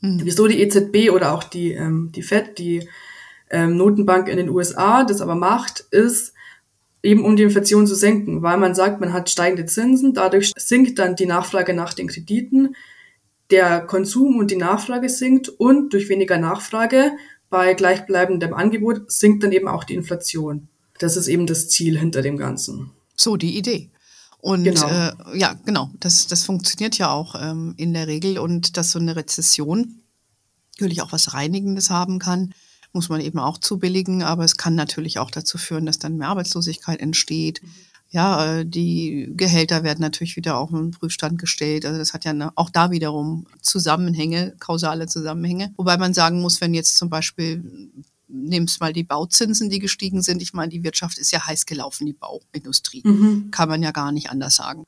Mhm. 0.00 0.20
Wieso 0.24 0.46
die 0.46 0.60
EZB 0.60 1.10
oder 1.10 1.32
auch 1.32 1.44
die 1.44 1.72
ähm, 1.72 2.10
die 2.14 2.22
Fed, 2.22 2.58
die 2.58 2.88
ähm, 3.50 3.76
Notenbank 3.76 4.28
in 4.28 4.36
den 4.36 4.48
USA, 4.48 5.04
das 5.04 5.20
aber 5.20 5.34
macht, 5.34 5.80
ist 5.90 6.32
eben 7.02 7.24
um 7.24 7.36
die 7.36 7.44
Inflation 7.44 7.86
zu 7.86 7.94
senken, 7.94 8.42
weil 8.42 8.58
man 8.58 8.74
sagt, 8.74 9.00
man 9.00 9.12
hat 9.12 9.30
steigende 9.30 9.66
Zinsen, 9.66 10.12
dadurch 10.14 10.52
sinkt 10.56 10.98
dann 10.98 11.14
die 11.14 11.26
Nachfrage 11.26 11.72
nach 11.72 11.94
den 11.94 12.08
Krediten, 12.08 12.74
der 13.50 13.80
Konsum 13.80 14.38
und 14.38 14.50
die 14.50 14.56
Nachfrage 14.56 15.08
sinkt 15.08 15.48
und 15.48 15.92
durch 15.92 16.08
weniger 16.08 16.38
Nachfrage 16.38 17.12
bei 17.48 17.74
gleichbleibendem 17.74 18.54
Angebot 18.54 19.10
sinkt 19.10 19.42
dann 19.42 19.52
eben 19.52 19.68
auch 19.68 19.84
die 19.84 19.94
Inflation. 19.94 20.68
Das 20.98 21.16
ist 21.16 21.28
eben 21.28 21.46
das 21.46 21.68
Ziel 21.68 21.98
hinter 21.98 22.22
dem 22.22 22.36
Ganzen. 22.36 22.90
So 23.14 23.36
die 23.36 23.56
Idee. 23.56 23.90
Und 24.38 24.64
genau. 24.64 24.88
Äh, 24.88 25.38
ja, 25.38 25.54
genau, 25.64 25.90
das, 26.00 26.26
das 26.26 26.44
funktioniert 26.44 26.98
ja 26.98 27.10
auch 27.10 27.34
ähm, 27.40 27.74
in 27.76 27.92
der 27.92 28.06
Regel 28.06 28.38
und 28.38 28.76
dass 28.76 28.92
so 28.92 28.98
eine 28.98 29.16
Rezession 29.16 30.02
natürlich 30.76 31.02
auch 31.02 31.12
was 31.12 31.34
Reinigendes 31.34 31.90
haben 31.90 32.18
kann, 32.18 32.54
muss 32.92 33.08
man 33.08 33.20
eben 33.20 33.38
auch 33.38 33.58
zubilligen, 33.58 34.22
aber 34.22 34.44
es 34.44 34.56
kann 34.56 34.74
natürlich 34.74 35.18
auch 35.18 35.30
dazu 35.30 35.58
führen, 35.58 35.86
dass 35.86 35.98
dann 35.98 36.16
mehr 36.16 36.28
Arbeitslosigkeit 36.28 37.00
entsteht. 37.00 37.62
Mhm. 37.62 37.68
Ja, 38.10 38.58
äh, 38.58 38.66
die 38.66 39.32
Gehälter 39.36 39.82
werden 39.82 40.00
natürlich 40.00 40.36
wieder 40.36 40.58
auf 40.58 40.70
den 40.70 40.92
Prüfstand 40.92 41.38
gestellt. 41.38 41.84
Also 41.84 41.98
das 41.98 42.14
hat 42.14 42.24
ja 42.24 42.52
auch 42.54 42.70
da 42.70 42.90
wiederum 42.90 43.46
Zusammenhänge, 43.60 44.54
kausale 44.58 45.06
Zusammenhänge. 45.06 45.72
Wobei 45.76 45.96
man 45.96 46.14
sagen 46.14 46.40
muss, 46.40 46.60
wenn 46.60 46.74
jetzt 46.74 46.96
zum 46.96 47.10
Beispiel 47.10 47.90
nimmst 48.28 48.80
mal 48.80 48.92
die 48.92 49.04
Bauzinsen, 49.04 49.70
die 49.70 49.78
gestiegen 49.78 50.22
sind. 50.22 50.42
Ich 50.42 50.52
meine, 50.52 50.70
die 50.70 50.82
Wirtschaft 50.82 51.18
ist 51.18 51.30
ja 51.30 51.46
heiß 51.46 51.66
gelaufen, 51.66 52.06
die 52.06 52.12
Bauindustrie. 52.12 53.02
Mhm. 53.04 53.50
Kann 53.50 53.68
man 53.68 53.82
ja 53.82 53.92
gar 53.92 54.12
nicht 54.12 54.30
anders 54.30 54.56
sagen. 54.56 54.86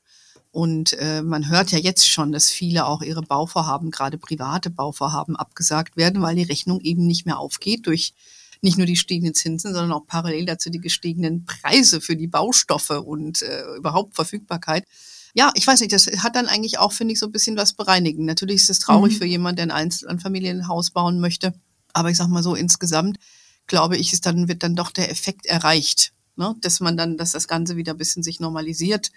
Und 0.51 0.93
äh, 0.93 1.21
man 1.21 1.47
hört 1.49 1.71
ja 1.71 1.77
jetzt 1.77 2.09
schon, 2.09 2.31
dass 2.31 2.49
viele 2.49 2.85
auch 2.85 3.01
ihre 3.01 3.21
Bauvorhaben, 3.21 3.91
gerade 3.91 4.17
private 4.17 4.69
Bauvorhaben, 4.69 5.35
abgesagt 5.35 5.95
werden, 5.95 6.21
weil 6.21 6.35
die 6.35 6.43
Rechnung 6.43 6.81
eben 6.81 7.05
nicht 7.05 7.25
mehr 7.25 7.37
aufgeht 7.37 7.85
durch 7.85 8.13
nicht 8.61 8.77
nur 8.77 8.87
die 8.87 8.95
stiegenden 8.95 9.33
Zinsen, 9.33 9.73
sondern 9.73 9.91
auch 9.91 10.05
parallel 10.05 10.45
dazu 10.45 10.69
die 10.69 10.81
gestiegenen 10.81 11.45
Preise 11.45 12.01
für 12.01 12.15
die 12.15 12.27
Baustoffe 12.27 12.89
und 12.89 13.41
äh, 13.41 13.63
überhaupt 13.77 14.15
Verfügbarkeit. 14.15 14.85
Ja, 15.33 15.51
ich 15.55 15.65
weiß 15.65 15.79
nicht, 15.79 15.93
das 15.93 16.07
hat 16.07 16.35
dann 16.35 16.47
eigentlich 16.47 16.79
auch, 16.79 16.91
finde 16.91 17.13
ich, 17.13 17.19
so 17.19 17.27
ein 17.27 17.31
bisschen 17.31 17.55
was 17.55 17.73
bereinigen. 17.73 18.25
Natürlich 18.25 18.57
ist 18.57 18.69
es 18.69 18.79
traurig 18.79 19.13
mhm. 19.13 19.17
für 19.17 19.25
jemanden, 19.25 19.57
der 19.57 19.65
ein 19.65 19.71
Einzelfamilienhaus 19.83 20.91
bauen 20.91 21.19
möchte. 21.19 21.53
Aber 21.93 22.09
ich 22.09 22.17
sag 22.17 22.27
mal 22.27 22.43
so, 22.43 22.55
insgesamt 22.55 23.17
glaube 23.67 23.97
ich, 23.97 24.13
ist 24.13 24.25
dann, 24.25 24.47
wird 24.47 24.63
dann 24.63 24.75
doch 24.75 24.91
der 24.91 25.11
Effekt 25.11 25.45
erreicht, 25.45 26.11
ne? 26.35 26.55
dass 26.61 26.79
man 26.79 26.97
dann, 26.97 27.17
dass 27.17 27.31
das 27.33 27.47
Ganze 27.47 27.75
wieder 27.75 27.93
ein 27.93 27.97
bisschen 27.97 28.23
sich 28.23 28.39
normalisiert 28.39 29.11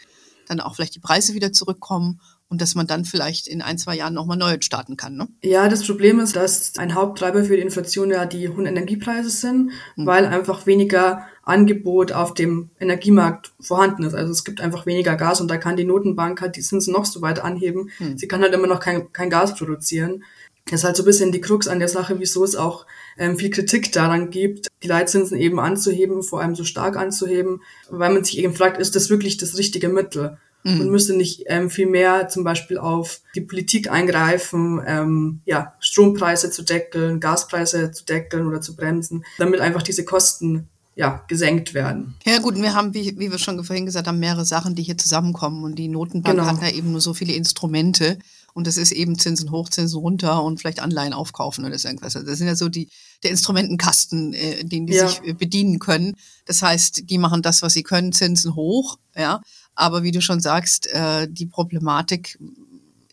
dann 0.47 0.61
auch 0.61 0.75
vielleicht 0.75 0.95
die 0.95 1.01
Preise 1.01 1.35
wieder 1.35 1.53
zurückkommen 1.53 2.21
und 2.49 2.61
dass 2.61 2.75
man 2.75 2.87
dann 2.87 3.05
vielleicht 3.05 3.49
in 3.49 3.63
ein, 3.63 3.79
zwei 3.79 3.97
Jahren 3.97 4.13
nochmal 4.15 4.37
neu 4.37 4.57
starten 4.61 4.97
kann. 4.97 5.17
Ne? 5.17 5.29
Ja, 5.43 5.69
das 5.69 5.87
Problem 5.87 6.21
ist, 6.21 6.37
dass 6.37 6.79
ein 6.79 6.95
Haupttreiber 6.95 7.45
für 7.45 7.57
die 7.57 7.63
Inflation 7.63 8.11
ja 8.11 8.27
die 8.27 8.49
hohen 8.49 8.67
Energiepreise 8.67 9.31
sind, 9.31 9.73
mhm. 9.97 10.07
weil 10.07 10.27
einfach 10.27 10.67
weniger 10.67 11.27
Angebot 11.45 12.13
auf 12.13 12.35
dem 12.35 12.71
Energiemarkt 12.79 13.53
vorhanden 13.59 14.05
ist. 14.05 14.15
Also 14.15 14.33
es 14.33 14.45
gibt 14.45 14.61
einfach 14.61 14.87
weniger 14.87 15.17
Gas 15.17 15.41
und 15.41 15.51
da 15.51 15.57
kann 15.57 15.77
die 15.77 15.85
Notenbank 15.85 16.41
halt 16.41 16.57
die 16.57 16.61
Zinsen 16.61 16.93
noch 16.93 17.07
so 17.07 17.23
weit 17.23 17.41
anheben. 17.41 17.91
Mhm. 17.99 18.19
Sie 18.19 18.29
kann 18.29 18.43
halt 18.43 18.53
immer 18.53 18.67
noch 18.67 18.81
kein, 18.81 19.13
kein 19.13 19.31
Gas 19.31 19.55
produzieren. 19.55 20.23
Das 20.67 20.81
ist 20.81 20.85
halt 20.85 20.97
so 20.97 21.03
ein 21.03 21.07
bisschen 21.07 21.33
die 21.33 21.41
Krux 21.41 21.67
an 21.67 21.81
der 21.81 21.89
Sache, 21.89 22.21
wieso 22.21 22.45
es 22.45 22.55
auch 22.55 22.87
ähm, 23.19 23.37
viel 23.37 23.51
Kritik 23.51 23.93
daran 23.93 24.31
gibt, 24.31 24.69
die 24.83 24.89
Leitzinsen 24.89 25.37
eben 25.37 25.59
anzuheben, 25.59 26.23
vor 26.23 26.41
allem 26.41 26.55
so 26.55 26.65
stark 26.65 26.97
anzuheben, 26.97 27.63
weil 27.91 28.13
man 28.13 28.25
sich 28.25 28.39
eben 28.39 28.55
fragt, 28.55 28.81
ist 28.81 28.95
das 28.95 29.11
wirklich 29.11 29.37
das 29.37 29.59
richtige 29.59 29.89
Mittel? 29.89 30.39
Mhm. 30.65 30.81
Und 30.81 30.91
müsste 30.91 31.17
nicht 31.17 31.45
ähm, 31.47 31.71
viel 31.71 31.87
mehr 31.87 32.29
zum 32.29 32.45
Beispiel 32.45 32.79
auf 32.79 33.21
die 33.35 33.41
Politik 33.41 33.91
eingreifen, 33.91 34.81
ähm, 34.87 35.41
ja, 35.45 35.75
Strompreise 35.81 36.51
zu 36.51 36.63
deckeln, 36.63 37.21
Gaspreise 37.21 37.91
zu 37.91 38.05
deckeln 38.05 38.47
oder 38.47 38.61
zu 38.61 38.77
bremsen, 38.77 39.25
damit 39.39 39.61
einfach 39.61 39.83
diese 39.83 40.05
Kosten 40.05 40.69
ja, 40.95 41.25
gesenkt 41.27 41.75
werden. 41.75 42.15
Ja 42.27 42.39
gut, 42.39 42.57
wir 42.57 42.75
haben, 42.75 42.95
wie, 42.95 43.19
wie 43.19 43.31
wir 43.31 43.39
schon 43.39 43.63
vorhin 43.65 43.87
gesagt 43.87 44.07
haben, 44.07 44.19
mehrere 44.19 44.45
Sachen, 44.45 44.75
die 44.75 44.83
hier 44.83 44.99
zusammenkommen 44.99 45.65
und 45.65 45.77
die 45.77 45.89
Notenbank 45.89 46.39
genau. 46.39 46.51
hat 46.51 46.63
da 46.63 46.69
eben 46.69 46.93
nur 46.93 47.01
so 47.01 47.15
viele 47.15 47.33
Instrumente 47.33 48.19
und 48.55 48.67
das 48.67 48.77
ist 48.77 48.93
eben 48.93 49.19
Zinsen 49.19 49.51
hoch, 49.51 49.71
Zinsen 49.71 49.99
runter 49.99 50.43
und 50.43 50.61
vielleicht 50.61 50.81
Anleihen 50.81 51.15
aufkaufen 51.15 51.65
oder 51.65 51.79
so 51.79 51.89
irgendwas. 51.89 52.17
Also 52.17 52.29
das 52.29 52.39
sind 52.39 52.47
ja 52.47 52.57
so 52.57 52.69
die, 52.69 52.89
der 53.23 53.31
Instrumentenkasten, 53.31 54.35
äh, 54.35 54.65
den 54.65 54.87
die 54.87 54.95
ja. 54.95 55.09
sich 55.09 55.23
äh, 55.25 55.33
bedienen 55.33 55.79
können. 55.79 56.17
Das 56.45 56.61
heißt, 56.61 57.09
die 57.09 57.19
machen 57.19 57.41
das, 57.41 57.63
was 57.63 57.73
sie 57.73 57.83
können, 57.83 58.13
Zinsen 58.13 58.55
hoch, 58.55 58.99
ja. 59.17 59.41
Aber 59.75 60.03
wie 60.03 60.13
du 60.13 60.21
schon 60.21 60.41
sagst, 60.41 60.87
äh, 60.89 61.29
die 61.31 61.47
Problematik 61.47 62.39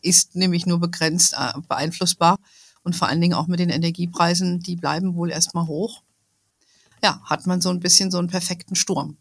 ist 0.02 0.36
nämlich 0.36 0.66
nur 0.66 0.80
begrenzt 0.80 1.34
äh, 1.34 1.60
beeinflussbar 1.68 2.38
und 2.84 2.96
vor 2.96 3.08
allen 3.08 3.22
Dingen 3.22 3.34
auch 3.34 3.48
mit 3.48 3.60
den 3.60 3.70
Energiepreisen, 3.70 4.60
die 4.60 4.76
bleiben 4.76 5.16
wohl 5.16 5.32
erstmal 5.32 5.68
hoch. 5.68 6.04
Ja, 7.04 7.22
hat 7.24 7.48
man 7.48 7.62
so 7.62 7.70
ein 7.70 7.80
bisschen 7.80 8.12
so 8.12 8.18
einen 8.18 8.28
perfekten 8.28 8.76
Sturm, 8.76 9.18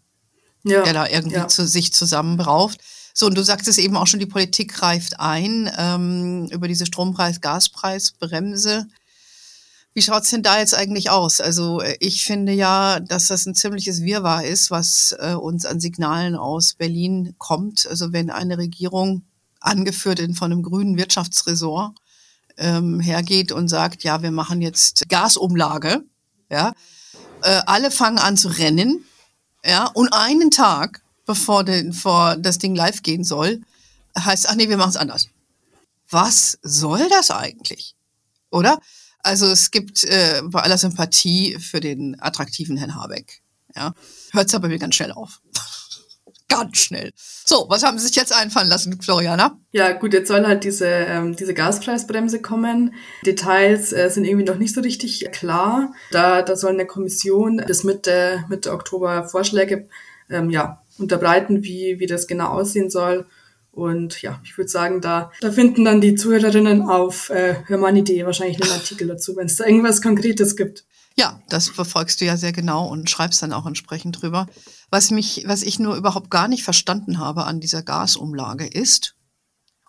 ja. 0.65 0.83
der 0.83 0.93
da 0.93 1.07
irgendwie 1.07 1.37
ja. 1.37 1.49
zu 1.49 1.67
sich 1.67 1.93
zusammenbraucht. 1.93 2.81
So, 3.15 3.27
und 3.27 3.37
du 3.37 3.43
sagst 3.43 3.69
es 3.69 3.79
eben 3.79 3.97
auch 3.97 4.07
schon, 4.07 4.21
die 4.21 4.27
Politik 4.27 4.75
greift 4.75 5.19
ein 5.19 5.71
ähm, 5.77 6.49
über 6.51 6.69
diese 6.69 6.87
Strompreis, 6.87 7.41
Gaspreis, 7.41 8.13
Bremse. 8.13 8.87
Wie 9.99 10.03
schaut's 10.03 10.31
denn 10.31 10.45
da 10.45 10.61
jetzt 10.61 10.77
eigentlich 10.77 11.11
aus? 11.11 11.41
Also 11.41 11.81
äh, 11.81 11.97
ich 11.99 12.25
finde 12.25 12.53
ja, 12.53 13.01
dass 13.01 13.27
das 13.27 13.47
ein 13.47 13.57
ziemliches 13.57 14.03
Wirrwarr 14.03 14.45
ist, 14.45 14.71
was 14.71 15.13
äh, 15.19 15.35
uns 15.35 15.67
an 15.67 15.81
Signalen 15.81 16.37
aus 16.37 16.75
Berlin 16.75 17.35
kommt. 17.39 17.85
Also 17.89 18.13
wenn 18.13 18.31
eine 18.31 18.59
Regierung, 18.59 19.25
angeführt 19.59 20.21
in, 20.21 20.35
von 20.35 20.53
einem 20.53 20.63
grünen 20.63 20.97
Wirtschaftsressort, 20.97 21.97
ähm, 22.59 23.01
hergeht 23.01 23.51
und 23.51 23.67
sagt, 23.67 24.05
ja, 24.05 24.23
wir 24.23 24.31
machen 24.31 24.63
jetzt 24.63 25.09
Gasumlage, 25.09 26.05
ja, 26.49 26.75
äh, 27.43 27.63
alle 27.67 27.91
fangen 27.91 28.19
an 28.19 28.37
zu 28.37 28.51
rennen, 28.51 29.05
ja, 29.65 29.87
und 29.87 30.13
einen 30.13 30.53
Tag 30.53 31.03
bevor, 31.27 31.65
den, 31.65 31.93
vor 31.93 32.37
das 32.37 32.59
Ding 32.59 32.77
live 32.77 33.03
gehen 33.03 33.25
soll, 33.25 33.63
heißt, 34.17 34.49
ach 34.49 34.55
nee, 34.55 34.69
wir 34.69 34.77
machen 34.77 34.91
es 34.91 34.97
anders. 34.97 35.29
Was 36.09 36.57
soll 36.63 37.09
das 37.09 37.33
eigentlich? 37.33 37.97
Oder? 38.53 38.79
Also 39.21 39.47
es 39.47 39.71
gibt 39.71 40.05
äh, 40.05 40.43
bei 40.45 40.61
aller 40.61 40.79
Sympathie 40.79 41.59
für 41.59 41.81
den 41.81 42.19
attraktiven 42.21 42.77
Herrn 42.77 42.95
Habeck. 42.95 43.43
Ja, 43.75 43.95
hört 44.33 44.49
es 44.49 44.55
aber 44.55 44.69
mir 44.69 44.79
ganz 44.79 44.95
schnell 44.95 45.13
auf. 45.13 45.41
ganz 46.49 46.79
schnell. 46.79 47.13
So, 47.17 47.67
was 47.69 47.85
haben 47.85 47.99
Sie 47.99 48.07
sich 48.07 48.17
jetzt 48.17 48.33
einfallen 48.33 48.69
lassen, 48.69 49.01
Floriana? 49.01 49.59
Ja, 49.73 49.93
gut, 49.93 50.15
jetzt 50.15 50.29
soll 50.29 50.47
halt 50.47 50.65
diese, 50.65 50.87
ähm, 50.87 51.37
diese 51.37 51.55
Gaspreisbremse 51.55 52.41
kommen. 52.41 52.95
Details 53.25 53.93
äh, 53.93 54.09
sind 54.09 54.25
irgendwie 54.25 54.47
noch 54.47 54.59
nicht 54.59 54.75
so 54.75 54.81
richtig 54.81 55.31
klar. 55.31 55.93
Da, 56.11 56.43
da 56.43 56.57
soll 56.57 56.73
eine 56.73 56.87
Kommission 56.87 57.63
bis 57.67 57.85
Mitte, 57.85 58.45
Mitte 58.49 58.73
Oktober 58.73 59.29
Vorschläge 59.29 59.89
ähm, 60.31 60.51
ja, 60.51 60.83
unterbreiten, 60.99 61.63
wie, 61.63 62.01
wie 62.01 62.07
das 62.07 62.27
genau 62.27 62.49
aussehen 62.49 62.91
soll. 62.91 63.27
Und 63.71 64.23
ja, 64.23 64.41
ich 64.45 64.57
würde 64.59 64.69
sagen, 64.69 65.01
da, 65.01 65.31
da 65.41 65.53
finden 65.53 65.85
dann 65.85 66.01
die 66.01 66.15
Zuhörerinnen 66.15 66.83
auf 66.83 67.31
äh, 67.31 67.63
Hörmann.de 67.67 68.25
wahrscheinlich 68.25 68.61
einen 68.61 68.73
Artikel 68.73 69.07
dazu, 69.07 69.37
wenn 69.37 69.47
es 69.47 69.57
da 69.57 69.67
irgendwas 69.67 70.03
Konkretes 70.03 70.57
gibt. 70.57 70.85
Ja, 71.17 71.41
das 71.49 71.69
verfolgst 71.69 72.21
du 72.21 72.25
ja 72.25 72.37
sehr 72.37 72.53
genau 72.53 72.87
und 72.87 73.11
schreibst 73.11 73.43
dann 73.43 73.53
auch 73.53 73.67
entsprechend 73.67 74.23
drüber. 74.23 74.47
Was 74.91 75.11
mich, 75.11 75.45
was 75.47 75.63
ich 75.63 75.79
nur 75.79 75.97
überhaupt 75.97 76.31
gar 76.31 76.49
nicht 76.49 76.65
verstanden 76.65 77.19
habe 77.19 77.45
an 77.45 77.61
dieser 77.61 77.83
Gasumlage 77.83 78.67
ist, 78.67 79.17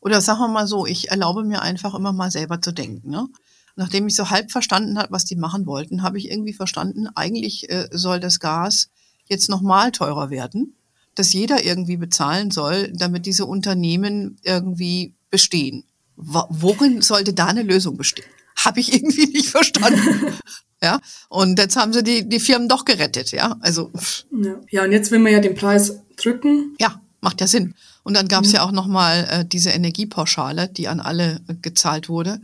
oder 0.01 0.21
sagen 0.21 0.39
wir 0.39 0.47
mal 0.47 0.67
so, 0.67 0.85
ich 0.85 1.11
erlaube 1.11 1.43
mir 1.43 1.61
einfach 1.61 1.93
immer 1.93 2.13
mal 2.13 2.31
selber 2.31 2.61
zu 2.61 2.71
denken. 2.71 3.09
Ne? 3.09 3.27
Nachdem 3.75 4.07
ich 4.07 4.15
so 4.15 4.29
halb 4.29 4.51
verstanden 4.51 4.97
habe, 4.97 5.11
was 5.11 5.25
die 5.25 5.35
machen 5.35 5.65
wollten, 5.65 6.03
habe 6.03 6.17
ich 6.17 6.31
irgendwie 6.31 6.53
verstanden, 6.53 7.07
eigentlich 7.15 7.69
äh, 7.69 7.87
soll 7.91 8.19
das 8.19 8.39
Gas 8.39 8.89
jetzt 9.25 9.49
nochmal 9.49 9.91
teurer 9.91 10.29
werden 10.29 10.78
das 11.15 11.33
jeder 11.33 11.63
irgendwie 11.63 11.97
bezahlen 11.97 12.51
soll, 12.51 12.91
damit 12.93 13.25
diese 13.25 13.45
Unternehmen 13.45 14.37
irgendwie 14.43 15.13
bestehen. 15.29 15.83
Worin 16.15 17.01
sollte 17.01 17.33
da 17.33 17.47
eine 17.47 17.63
Lösung 17.63 17.97
bestehen? 17.97 18.27
Habe 18.57 18.79
ich 18.79 18.93
irgendwie 18.93 19.27
nicht 19.27 19.49
verstanden. 19.49 20.33
ja, 20.81 20.99
und 21.29 21.57
jetzt 21.59 21.77
haben 21.77 21.93
sie 21.93 22.03
die, 22.03 22.27
die 22.27 22.39
Firmen 22.39 22.67
doch 22.67 22.85
gerettet, 22.85 23.31
ja. 23.31 23.55
Also. 23.61 23.91
Ja. 24.31 24.55
ja, 24.69 24.83
und 24.83 24.91
jetzt 24.91 25.11
will 25.11 25.19
man 25.19 25.31
ja 25.31 25.39
den 25.39 25.55
Preis 25.55 25.99
drücken. 26.17 26.75
Ja, 26.79 27.01
macht 27.21 27.41
ja 27.41 27.47
Sinn. 27.47 27.73
Und 28.03 28.15
dann 28.15 28.27
gab 28.27 28.43
es 28.43 28.49
mhm. 28.49 28.55
ja 28.55 28.63
auch 28.63 28.71
nochmal 28.71 29.27
äh, 29.29 29.45
diese 29.45 29.69
Energiepauschale, 29.69 30.67
die 30.67 30.87
an 30.87 30.99
alle 30.99 31.41
äh, 31.47 31.55
gezahlt 31.61 32.09
wurde. 32.09 32.41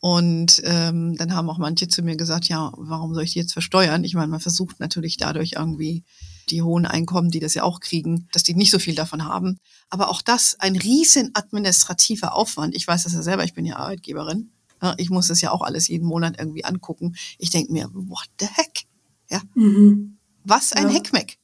Und 0.00 0.62
ähm, 0.64 1.16
dann 1.16 1.34
haben 1.34 1.50
auch 1.50 1.58
manche 1.58 1.86
zu 1.88 2.02
mir 2.02 2.16
gesagt, 2.16 2.48
ja, 2.48 2.72
warum 2.76 3.12
soll 3.12 3.24
ich 3.24 3.34
die 3.34 3.38
jetzt 3.38 3.52
versteuern? 3.52 4.02
Ich 4.04 4.14
meine, 4.14 4.28
man 4.28 4.40
versucht 4.40 4.80
natürlich 4.80 5.18
dadurch 5.18 5.52
irgendwie 5.56 6.04
die 6.50 6.62
hohen 6.62 6.86
Einkommen, 6.86 7.30
die 7.30 7.40
das 7.40 7.54
ja 7.54 7.62
auch 7.62 7.80
kriegen, 7.80 8.28
dass 8.32 8.42
die 8.42 8.54
nicht 8.54 8.70
so 8.70 8.78
viel 8.78 8.94
davon 8.94 9.24
haben. 9.24 9.58
Aber 9.88 10.08
auch 10.08 10.22
das 10.22 10.56
ein 10.58 10.76
riesen 10.76 11.30
administrativer 11.34 12.34
Aufwand. 12.34 12.74
Ich 12.74 12.86
weiß 12.86 13.04
das 13.04 13.14
ja 13.14 13.22
selber, 13.22 13.44
ich 13.44 13.54
bin 13.54 13.64
ja 13.64 13.76
Arbeitgeberin. 13.76 14.50
Ich 14.96 15.10
muss 15.10 15.28
das 15.28 15.42
ja 15.42 15.50
auch 15.50 15.62
alles 15.62 15.88
jeden 15.88 16.06
Monat 16.06 16.36
irgendwie 16.38 16.64
angucken. 16.64 17.14
Ich 17.38 17.50
denke 17.50 17.72
mir, 17.72 17.90
what 17.92 18.28
the 18.40 18.46
heck? 18.46 18.84
Ja. 19.28 19.42
Mhm. 19.54 20.16
Was 20.44 20.72
ein 20.72 20.88
ja. 20.88 20.94
Heckmeck. 20.94 21.38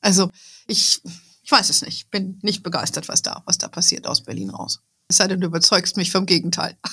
Also 0.00 0.30
ich, 0.66 1.00
ich 1.42 1.50
weiß 1.50 1.70
es 1.70 1.82
nicht. 1.82 2.10
Bin 2.10 2.38
nicht 2.42 2.62
begeistert, 2.62 3.08
was 3.08 3.22
da, 3.22 3.42
was 3.46 3.56
da 3.58 3.68
passiert 3.68 4.06
aus 4.06 4.22
Berlin 4.22 4.50
raus. 4.50 4.82
Es 5.08 5.16
sei 5.16 5.26
denn, 5.26 5.40
du 5.40 5.46
überzeugst 5.46 5.96
mich 5.96 6.10
vom 6.10 6.26
Gegenteil. 6.26 6.76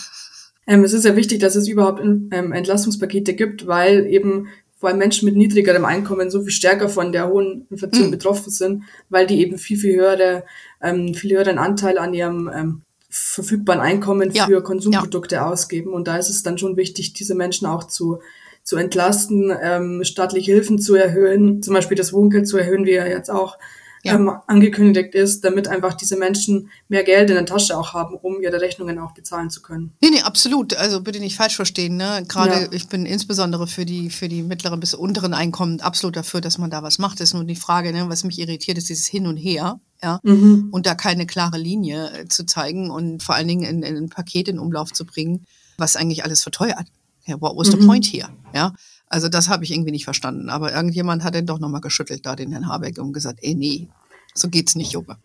Ähm, 0.68 0.84
es 0.84 0.94
ist 0.94 1.04
ja 1.04 1.16
wichtig, 1.16 1.40
dass 1.40 1.56
es 1.56 1.68
überhaupt 1.68 2.00
ähm, 2.00 2.52
Entlastungspakete 2.52 3.34
gibt, 3.34 3.66
weil 3.66 4.06
eben 4.06 4.50
vor 4.80 4.90
allem 4.90 4.98
Menschen 4.98 5.26
mit 5.26 5.36
niedrigerem 5.36 5.84
Einkommen 5.84 6.30
so 6.30 6.42
viel 6.42 6.52
stärker 6.52 6.88
von 6.88 7.12
der 7.12 7.28
hohen 7.28 7.68
Inflation 7.70 8.08
mhm. 8.08 8.12
betroffen 8.12 8.50
sind, 8.50 8.84
weil 9.10 9.28
die 9.28 9.42
eben 9.42 9.58
viel, 9.58 9.78
viel 9.78 9.98
höhere, 9.98 10.46
ähm, 10.82 11.14
viel 11.14 11.36
höheren 11.36 11.58
Anteil 11.58 11.98
an 11.98 12.14
ihrem 12.14 12.50
ähm, 12.54 12.82
verfügbaren 13.10 13.82
Einkommen 13.82 14.32
ja. 14.32 14.46
für 14.46 14.64
Konsumprodukte 14.64 15.36
ja. 15.36 15.50
ausgeben. 15.50 15.92
Und 15.92 16.08
da 16.08 16.18
ist 16.18 16.30
es 16.30 16.44
dann 16.44 16.58
schon 16.58 16.78
wichtig, 16.78 17.12
diese 17.12 17.36
Menschen 17.36 17.68
auch 17.68 17.84
zu, 17.84 18.20
zu 18.64 18.78
entlasten, 18.78 19.54
ähm, 19.62 20.04
staatliche 20.06 20.54
Hilfen 20.54 20.80
zu 20.80 20.96
erhöhen, 20.96 21.62
zum 21.62 21.74
Beispiel 21.74 21.98
das 21.98 22.14
Wohngeld 22.14 22.48
zu 22.48 22.58
erhöhen, 22.58 22.86
wie 22.86 22.94
er 22.94 23.10
jetzt 23.10 23.30
auch 23.30 23.58
ja. 24.04 24.16
ähm, 24.16 24.32
angekündigt 24.48 25.14
ist, 25.16 25.44
damit 25.44 25.68
einfach 25.68 25.94
diese 25.94 26.18
Menschen 26.18 26.70
mehr 26.88 27.04
Geld 27.04 27.30
in 27.30 27.36
der 27.36 27.46
Tasche 27.46 27.78
auch 27.78 27.94
haben, 27.94 28.16
um 28.16 28.42
ihre 28.42 28.62
Rechnungen 28.62 29.00
auch 29.00 29.14
bezahlen 29.14 29.50
zu 29.50 29.62
können. 29.62 29.94
Nee, 30.02 30.10
nee, 30.12 30.22
absolut. 30.22 30.76
Also 30.76 31.02
bitte 31.02 31.20
nicht 31.20 31.36
falsch 31.36 31.56
verstehen. 31.56 31.98
Ne? 31.98 32.24
Gerade 32.28 32.62
ja. 32.64 32.68
ich 32.72 32.88
bin 32.88 33.06
insbesondere 33.06 33.68
für 33.68 33.86
die, 33.86 34.10
für 34.10 34.30
die 34.30 34.44
mittleren 34.44 34.80
bis 34.80 34.94
unteren 34.94 35.34
Einkommen 35.34 35.82
absolut 35.82 36.16
dafür, 36.16 36.42
dass 36.42 36.58
man 36.58 36.70
da 36.70 36.84
was 36.84 37.00
macht. 37.00 37.20
Das 37.20 37.30
ist 37.30 37.34
nur 37.34 37.44
die 37.44 37.56
Frage, 37.56 37.92
ne? 37.92 38.10
was 38.10 38.24
mich 38.24 38.40
irritiert, 38.40 38.78
ist 38.78 38.90
dieses 38.90 39.08
Hin 39.08 39.28
und 39.28 39.38
Her. 39.38 39.80
Ja, 40.02 40.22
mhm. 40.24 40.70
und 40.72 40.86
da 40.86 40.96
keine 40.96 41.26
klare 41.26 41.58
Linie 41.58 42.10
äh, 42.14 42.26
zu 42.30 42.46
zeigen 42.46 42.90
und 42.90 43.22
vor 43.22 43.36
allen 43.36 43.50
Dingen 43.50 43.64
in, 43.64 43.84
in 43.84 43.98
ein 43.98 44.08
Paket 44.08 44.48
in 44.48 44.58
Umlauf 44.58 44.94
zu 44.94 45.06
bringen, 45.06 45.46
was 45.78 45.98
eigentlich 45.98 46.24
alles 46.24 46.42
verteuert. 46.42 46.88
Ja, 47.26 47.42
what 47.42 47.58
was 47.58 47.68
mhm. 47.68 47.82
the 47.82 47.86
point 47.86 48.06
here? 48.06 48.30
Ja, 48.54 48.74
also 49.10 49.28
das 49.28 49.50
habe 49.50 49.64
ich 49.64 49.72
irgendwie 49.72 49.92
nicht 49.92 50.06
verstanden. 50.06 50.50
Aber 50.50 50.74
irgendjemand 50.74 51.24
hat 51.24 51.36
dann 51.36 51.48
doch 51.48 51.60
nochmal 51.60 51.82
geschüttelt, 51.82 52.26
da 52.26 52.36
den 52.36 52.52
Herrn 52.52 52.68
Habeck, 52.68 53.00
und 53.00 53.12
gesagt, 53.14 53.40
ey, 53.42 53.56
nee, 53.56 53.90
so 54.34 54.50
geht's 54.50 54.76
nicht, 54.76 54.94
Junge. 54.94 55.18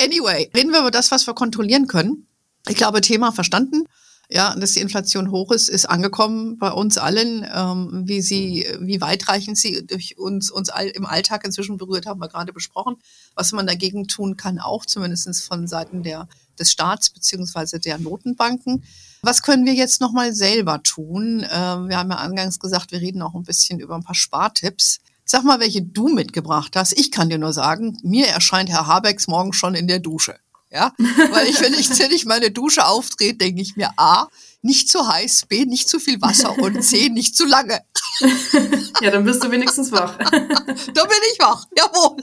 Anyway, 0.00 0.50
reden 0.56 0.72
wir 0.72 0.80
über 0.80 0.90
das, 0.90 1.10
was 1.10 1.26
wir 1.26 1.34
kontrollieren 1.34 1.86
können. 1.86 2.26
Ich 2.68 2.76
glaube, 2.76 3.00
Thema 3.00 3.32
verstanden. 3.32 3.84
Ja, 4.30 4.54
dass 4.54 4.72
die 4.72 4.80
Inflation 4.80 5.30
hoch 5.30 5.52
ist, 5.52 5.70
ist 5.70 5.86
angekommen 5.86 6.58
bei 6.58 6.70
uns 6.70 6.98
allen. 6.98 7.46
Ähm, 7.50 8.02
wie 8.04 8.20
sie, 8.20 8.66
wie 8.78 9.00
weitreichend 9.00 9.56
sie 9.56 9.86
durch 9.86 10.18
uns, 10.18 10.50
uns 10.50 10.68
all, 10.68 10.88
im 10.88 11.06
Alltag 11.06 11.46
inzwischen 11.46 11.78
berührt, 11.78 12.04
haben 12.04 12.20
wir 12.20 12.28
gerade 12.28 12.52
besprochen. 12.52 12.96
Was 13.34 13.52
man 13.52 13.66
dagegen 13.66 14.06
tun 14.06 14.36
kann, 14.36 14.58
auch 14.58 14.84
zumindest 14.84 15.42
von 15.44 15.66
Seiten 15.66 16.02
der, 16.02 16.28
des 16.58 16.70
Staats 16.70 17.08
beziehungsweise 17.08 17.80
der 17.80 17.96
Notenbanken. 17.98 18.84
Was 19.22 19.42
können 19.42 19.64
wir 19.64 19.74
jetzt 19.74 20.02
nochmal 20.02 20.34
selber 20.34 20.82
tun? 20.82 21.42
Äh, 21.42 21.48
wir 21.48 21.96
haben 21.96 22.10
ja 22.10 22.16
angangs 22.16 22.58
gesagt, 22.58 22.92
wir 22.92 23.00
reden 23.00 23.22
auch 23.22 23.34
ein 23.34 23.44
bisschen 23.44 23.80
über 23.80 23.94
ein 23.94 24.04
paar 24.04 24.14
Spartipps. 24.14 25.00
Sag 25.24 25.42
mal, 25.44 25.58
welche 25.58 25.82
du 25.82 26.08
mitgebracht 26.08 26.76
hast. 26.76 26.92
Ich 26.98 27.10
kann 27.10 27.30
dir 27.30 27.38
nur 27.38 27.54
sagen, 27.54 27.98
mir 28.02 28.26
erscheint 28.26 28.68
Herr 28.68 28.86
Habecks 28.86 29.26
morgen 29.26 29.54
schon 29.54 29.74
in 29.74 29.88
der 29.88 30.00
Dusche. 30.00 30.38
Ja, 30.70 30.92
weil 31.30 31.48
ich, 31.48 31.60
wenn 31.62 31.72
ich, 31.72 31.88
wenn 31.98 32.10
ich 32.10 32.26
meine 32.26 32.50
Dusche 32.50 32.86
aufdrehe, 32.86 33.34
denke 33.34 33.62
ich 33.62 33.76
mir, 33.76 33.90
A, 33.96 34.28
nicht 34.60 34.90
zu 34.90 35.08
heiß, 35.08 35.46
B, 35.48 35.64
nicht 35.64 35.88
zu 35.88 35.98
viel 35.98 36.20
Wasser 36.20 36.58
und 36.58 36.82
C, 36.82 37.08
nicht 37.08 37.36
zu 37.36 37.46
lange. 37.46 37.80
Ja, 39.00 39.12
dann 39.12 39.24
bist 39.24 39.44
du 39.44 39.50
wenigstens 39.50 39.92
wach. 39.92 40.18
Da 40.28 41.04
bin 41.04 41.18
ich 41.32 41.38
wach, 41.38 41.66
jawohl. 41.76 42.16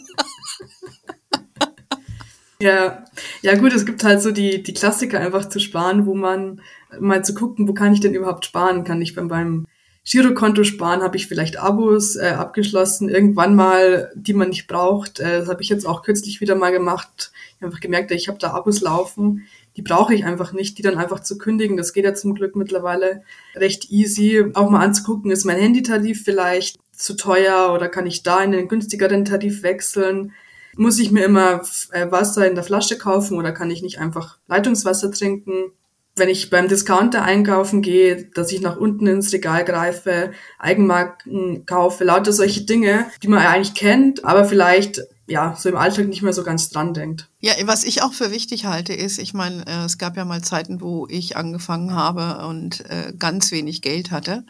Ja, 2.59 3.05
ja 3.41 3.55
gut, 3.55 3.73
es 3.73 3.85
gibt 3.85 4.03
halt 4.03 4.21
so 4.21 4.31
die, 4.31 4.61
die 4.61 4.73
Klassiker 4.73 5.19
einfach 5.19 5.47
zu 5.47 5.59
sparen, 5.59 6.05
wo 6.05 6.13
man 6.13 6.61
mal 6.99 7.23
zu 7.23 7.33
gucken, 7.33 7.67
wo 7.67 7.73
kann 7.73 7.93
ich 7.93 8.01
denn 8.01 8.13
überhaupt 8.13 8.45
sparen? 8.45 8.83
Kann 8.83 9.01
ich 9.01 9.15
beim, 9.15 9.27
beim 9.27 9.65
Girokonto 10.05 10.63
sparen, 10.63 11.01
habe 11.01 11.17
ich 11.17 11.27
vielleicht 11.27 11.57
Abos 11.57 12.15
äh, 12.15 12.27
abgeschlossen, 12.27 13.09
irgendwann 13.09 13.55
mal, 13.55 14.11
die 14.15 14.33
man 14.33 14.49
nicht 14.49 14.67
braucht. 14.67 15.19
Äh, 15.19 15.39
das 15.39 15.49
habe 15.49 15.63
ich 15.63 15.69
jetzt 15.69 15.85
auch 15.85 16.03
kürzlich 16.03 16.39
wieder 16.41 16.55
mal 16.55 16.71
gemacht. 16.71 17.31
Ich 17.49 17.55
habe 17.55 17.67
einfach 17.67 17.79
gemerkt, 17.79 18.11
ich 18.11 18.27
habe 18.27 18.37
da 18.37 18.51
Abos 18.51 18.81
laufen, 18.81 19.47
die 19.75 19.81
brauche 19.81 20.13
ich 20.13 20.23
einfach 20.23 20.53
nicht, 20.53 20.77
die 20.77 20.83
dann 20.83 20.97
einfach 20.97 21.21
zu 21.21 21.39
kündigen. 21.39 21.75
Das 21.75 21.91
geht 21.91 22.05
ja 22.05 22.13
zum 22.13 22.35
Glück 22.35 22.55
mittlerweile 22.55 23.23
recht 23.55 23.89
easy. 23.89 24.45
Auch 24.53 24.69
mal 24.69 24.83
anzugucken, 24.83 25.31
ist 25.31 25.43
mein 25.43 25.57
Handytarif 25.57 26.23
vielleicht 26.23 26.77
zu 26.91 27.15
teuer 27.15 27.73
oder 27.73 27.89
kann 27.89 28.05
ich 28.05 28.21
da 28.21 28.43
in 28.43 28.51
den 28.51 28.67
günstigeren 28.67 29.25
Tarif 29.25 29.63
wechseln? 29.63 30.33
Muss 30.77 30.99
ich 30.99 31.11
mir 31.11 31.25
immer 31.25 31.61
äh, 31.91 32.11
Wasser 32.11 32.47
in 32.47 32.53
der 32.53 32.63
Flasche 32.63 32.99
kaufen 32.99 33.37
oder 33.39 33.51
kann 33.51 33.71
ich 33.71 33.81
nicht 33.81 33.99
einfach 33.99 34.37
Leitungswasser 34.47 35.11
trinken? 35.11 35.71
Wenn 36.17 36.29
ich 36.29 36.49
beim 36.49 36.69
Discounter 36.69 37.23
einkaufen 37.23 37.81
gehe, 37.81 38.25
dass 38.33 38.51
ich 38.51 38.61
nach 38.61 38.77
unten 38.77 39.05
ins 39.05 39.33
Regal 39.33 39.65
greife, 39.65 40.31
Eigenmarken 40.59 41.65
kaufe, 41.65 42.05
lauter 42.05 42.31
solche 42.31 42.61
Dinge, 42.61 43.07
die 43.21 43.27
man 43.27 43.39
eigentlich 43.39 43.73
kennt, 43.73 44.23
aber 44.23 44.45
vielleicht 44.45 45.01
ja, 45.27 45.55
so 45.57 45.69
im 45.69 45.75
Alltag 45.75 46.07
nicht 46.07 46.21
mehr 46.21 46.33
so 46.33 46.43
ganz 46.43 46.69
dran 46.69 46.93
denkt. 46.93 47.29
Ja, 47.39 47.53
was 47.63 47.83
ich 47.83 48.03
auch 48.03 48.13
für 48.13 48.31
wichtig 48.31 48.65
halte, 48.65 48.93
ist, 48.93 49.17
ich 49.17 49.33
meine, 49.33 49.65
äh, 49.65 49.85
es 49.85 49.97
gab 49.97 50.17
ja 50.17 50.25
mal 50.25 50.43
Zeiten, 50.43 50.81
wo 50.81 51.07
ich 51.09 51.35
angefangen 51.35 51.93
habe 51.93 52.45
und 52.47 52.87
äh, 52.89 53.11
ganz 53.17 53.51
wenig 53.51 53.81
Geld 53.81 54.11
hatte, 54.11 54.45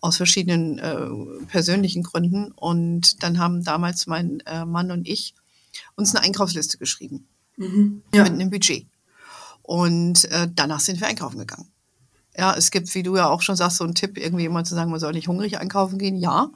aus 0.00 0.16
verschiedenen 0.16 0.78
äh, 0.78 1.46
persönlichen 1.46 2.02
Gründen. 2.02 2.50
Und 2.52 3.22
dann 3.22 3.38
haben 3.38 3.62
damals 3.62 4.06
mein 4.06 4.40
äh, 4.46 4.64
Mann 4.64 4.90
und 4.90 5.06
ich 5.06 5.34
uns 5.94 6.14
eine 6.14 6.24
Einkaufsliste 6.24 6.78
geschrieben. 6.78 7.28
Mhm. 7.56 8.02
Ja. 8.12 8.24
Mit 8.24 8.32
einem 8.32 8.50
Budget. 8.50 8.86
Und 9.70 10.24
äh, 10.24 10.48
danach 10.52 10.80
sind 10.80 11.00
wir 11.00 11.06
einkaufen 11.06 11.38
gegangen. 11.38 11.70
Ja, 12.36 12.56
es 12.56 12.72
gibt, 12.72 12.92
wie 12.96 13.04
du 13.04 13.16
ja 13.16 13.28
auch 13.28 13.40
schon 13.40 13.54
sagst, 13.54 13.76
so 13.76 13.84
einen 13.84 13.94
Tipp, 13.94 14.18
irgendwie 14.18 14.42
jemand 14.42 14.66
zu 14.66 14.74
sagen, 14.74 14.90
man 14.90 14.98
soll 14.98 15.12
nicht 15.12 15.28
hungrig 15.28 15.58
einkaufen 15.58 15.96
gehen. 15.96 16.16
Ja, 16.16 16.50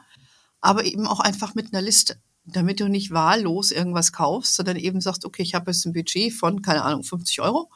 aber 0.61 0.85
eben 0.85 1.07
auch 1.07 1.20
einfach 1.20 1.55
mit 1.55 1.72
einer 1.72 1.81
Liste, 1.81 2.16
damit 2.44 2.81
du 2.81 2.88
nicht 2.88 3.12
wahllos 3.12 3.70
irgendwas 3.70 4.12
kaufst, 4.12 4.57
sondern 4.57 4.74
eben 4.74 5.00
sagst, 5.00 5.24
okay, 5.24 5.42
ich 5.42 5.55
habe 5.55 5.70
jetzt 5.70 5.85
ein 5.85 5.92
Budget 5.92 6.33
von, 6.33 6.61
keine 6.61 6.83
Ahnung, 6.83 7.05
50 7.05 7.40
Euro 7.40 7.70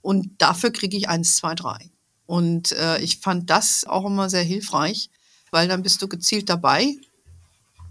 und 0.00 0.30
dafür 0.40 0.70
kriege 0.70 0.96
ich 0.96 1.10
eins, 1.10 1.36
zwei, 1.36 1.54
drei. 1.54 1.90
Und 2.24 2.72
äh, 2.72 2.98
ich 3.00 3.18
fand 3.18 3.50
das 3.50 3.84
auch 3.84 4.06
immer 4.06 4.30
sehr 4.30 4.42
hilfreich, 4.42 5.10
weil 5.50 5.68
dann 5.68 5.82
bist 5.82 6.00
du 6.00 6.08
gezielt 6.08 6.48
dabei 6.48 6.96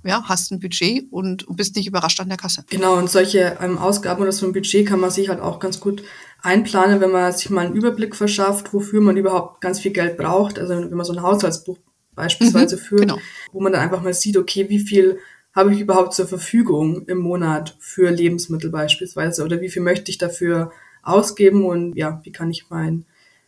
ja, 0.03 0.23
hast 0.25 0.51
ein 0.51 0.59
Budget 0.59 1.05
und 1.11 1.45
bist 1.49 1.75
nicht 1.75 1.87
überrascht 1.87 2.19
an 2.19 2.29
der 2.29 2.37
Kasse. 2.37 2.63
Genau, 2.69 2.97
und 2.97 3.09
solche 3.09 3.57
ähm, 3.61 3.77
Ausgaben 3.77 4.21
oder 4.21 4.31
so 4.31 4.45
ein 4.45 4.53
Budget 4.53 4.87
kann 4.87 4.99
man 4.99 5.11
sich 5.11 5.29
halt 5.29 5.41
auch 5.41 5.59
ganz 5.59 5.79
gut 5.79 6.03
einplanen, 6.41 7.01
wenn 7.01 7.11
man 7.11 7.31
sich 7.33 7.49
mal 7.49 7.65
einen 7.65 7.75
Überblick 7.75 8.15
verschafft, 8.15 8.73
wofür 8.73 9.01
man 9.01 9.17
überhaupt 9.17 9.61
ganz 9.61 9.79
viel 9.79 9.91
Geld 9.91 10.17
braucht. 10.17 10.59
Also 10.59 10.75
wenn 10.75 10.89
man 10.93 11.05
so 11.05 11.13
ein 11.13 11.21
Haushaltsbuch 11.21 11.77
beispielsweise 12.15 12.77
mhm, 12.77 12.79
führt, 12.79 13.01
genau. 13.01 13.17
wo 13.51 13.61
man 13.61 13.73
dann 13.73 13.81
einfach 13.81 14.01
mal 14.01 14.13
sieht, 14.13 14.37
okay, 14.37 14.69
wie 14.69 14.79
viel 14.79 15.19
habe 15.53 15.73
ich 15.73 15.79
überhaupt 15.79 16.13
zur 16.13 16.27
Verfügung 16.27 17.05
im 17.07 17.17
Monat 17.17 17.75
für 17.79 18.11
Lebensmittel 18.11 18.69
beispielsweise 18.69 19.43
oder 19.43 19.59
wie 19.61 19.69
viel 19.69 19.81
möchte 19.81 20.11
ich 20.11 20.17
dafür 20.17 20.71
ausgeben 21.01 21.65
und 21.65 21.95
ja, 21.95 22.21
wie 22.23 22.31
kann 22.31 22.51
ich 22.51 22.65
mein 22.69 23.05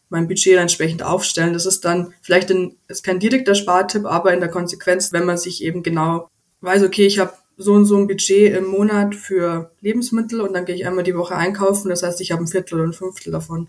mein 0.09 0.27
Budget 0.27 0.57
entsprechend 0.57 1.03
aufstellen. 1.03 1.53
Das 1.53 1.65
ist 1.65 1.85
dann 1.85 2.13
vielleicht 2.21 2.49
ein, 2.51 2.75
ist 2.87 3.03
kein 3.03 3.19
direkter 3.19 3.55
Spartipp, 3.55 4.05
aber 4.05 4.33
in 4.33 4.39
der 4.39 4.49
Konsequenz, 4.49 5.13
wenn 5.13 5.25
man 5.25 5.37
sich 5.37 5.63
eben 5.63 5.83
genau 5.83 6.29
weiß, 6.61 6.83
okay, 6.83 7.05
ich 7.05 7.19
habe 7.19 7.33
so 7.57 7.73
und 7.73 7.85
so 7.85 7.97
ein 7.97 8.07
Budget 8.07 8.55
im 8.55 8.67
Monat 8.67 9.15
für 9.15 9.71
Lebensmittel 9.81 10.41
und 10.41 10.53
dann 10.53 10.65
gehe 10.65 10.75
ich 10.75 10.85
einmal 10.85 11.03
die 11.03 11.15
Woche 11.15 11.35
einkaufen. 11.35 11.89
Das 11.89 12.03
heißt, 12.03 12.21
ich 12.21 12.31
habe 12.31 12.43
ein 12.43 12.47
Viertel 12.47 12.75
oder 12.75 12.85
ein 12.85 12.93
Fünftel 12.93 13.31
davon 13.31 13.67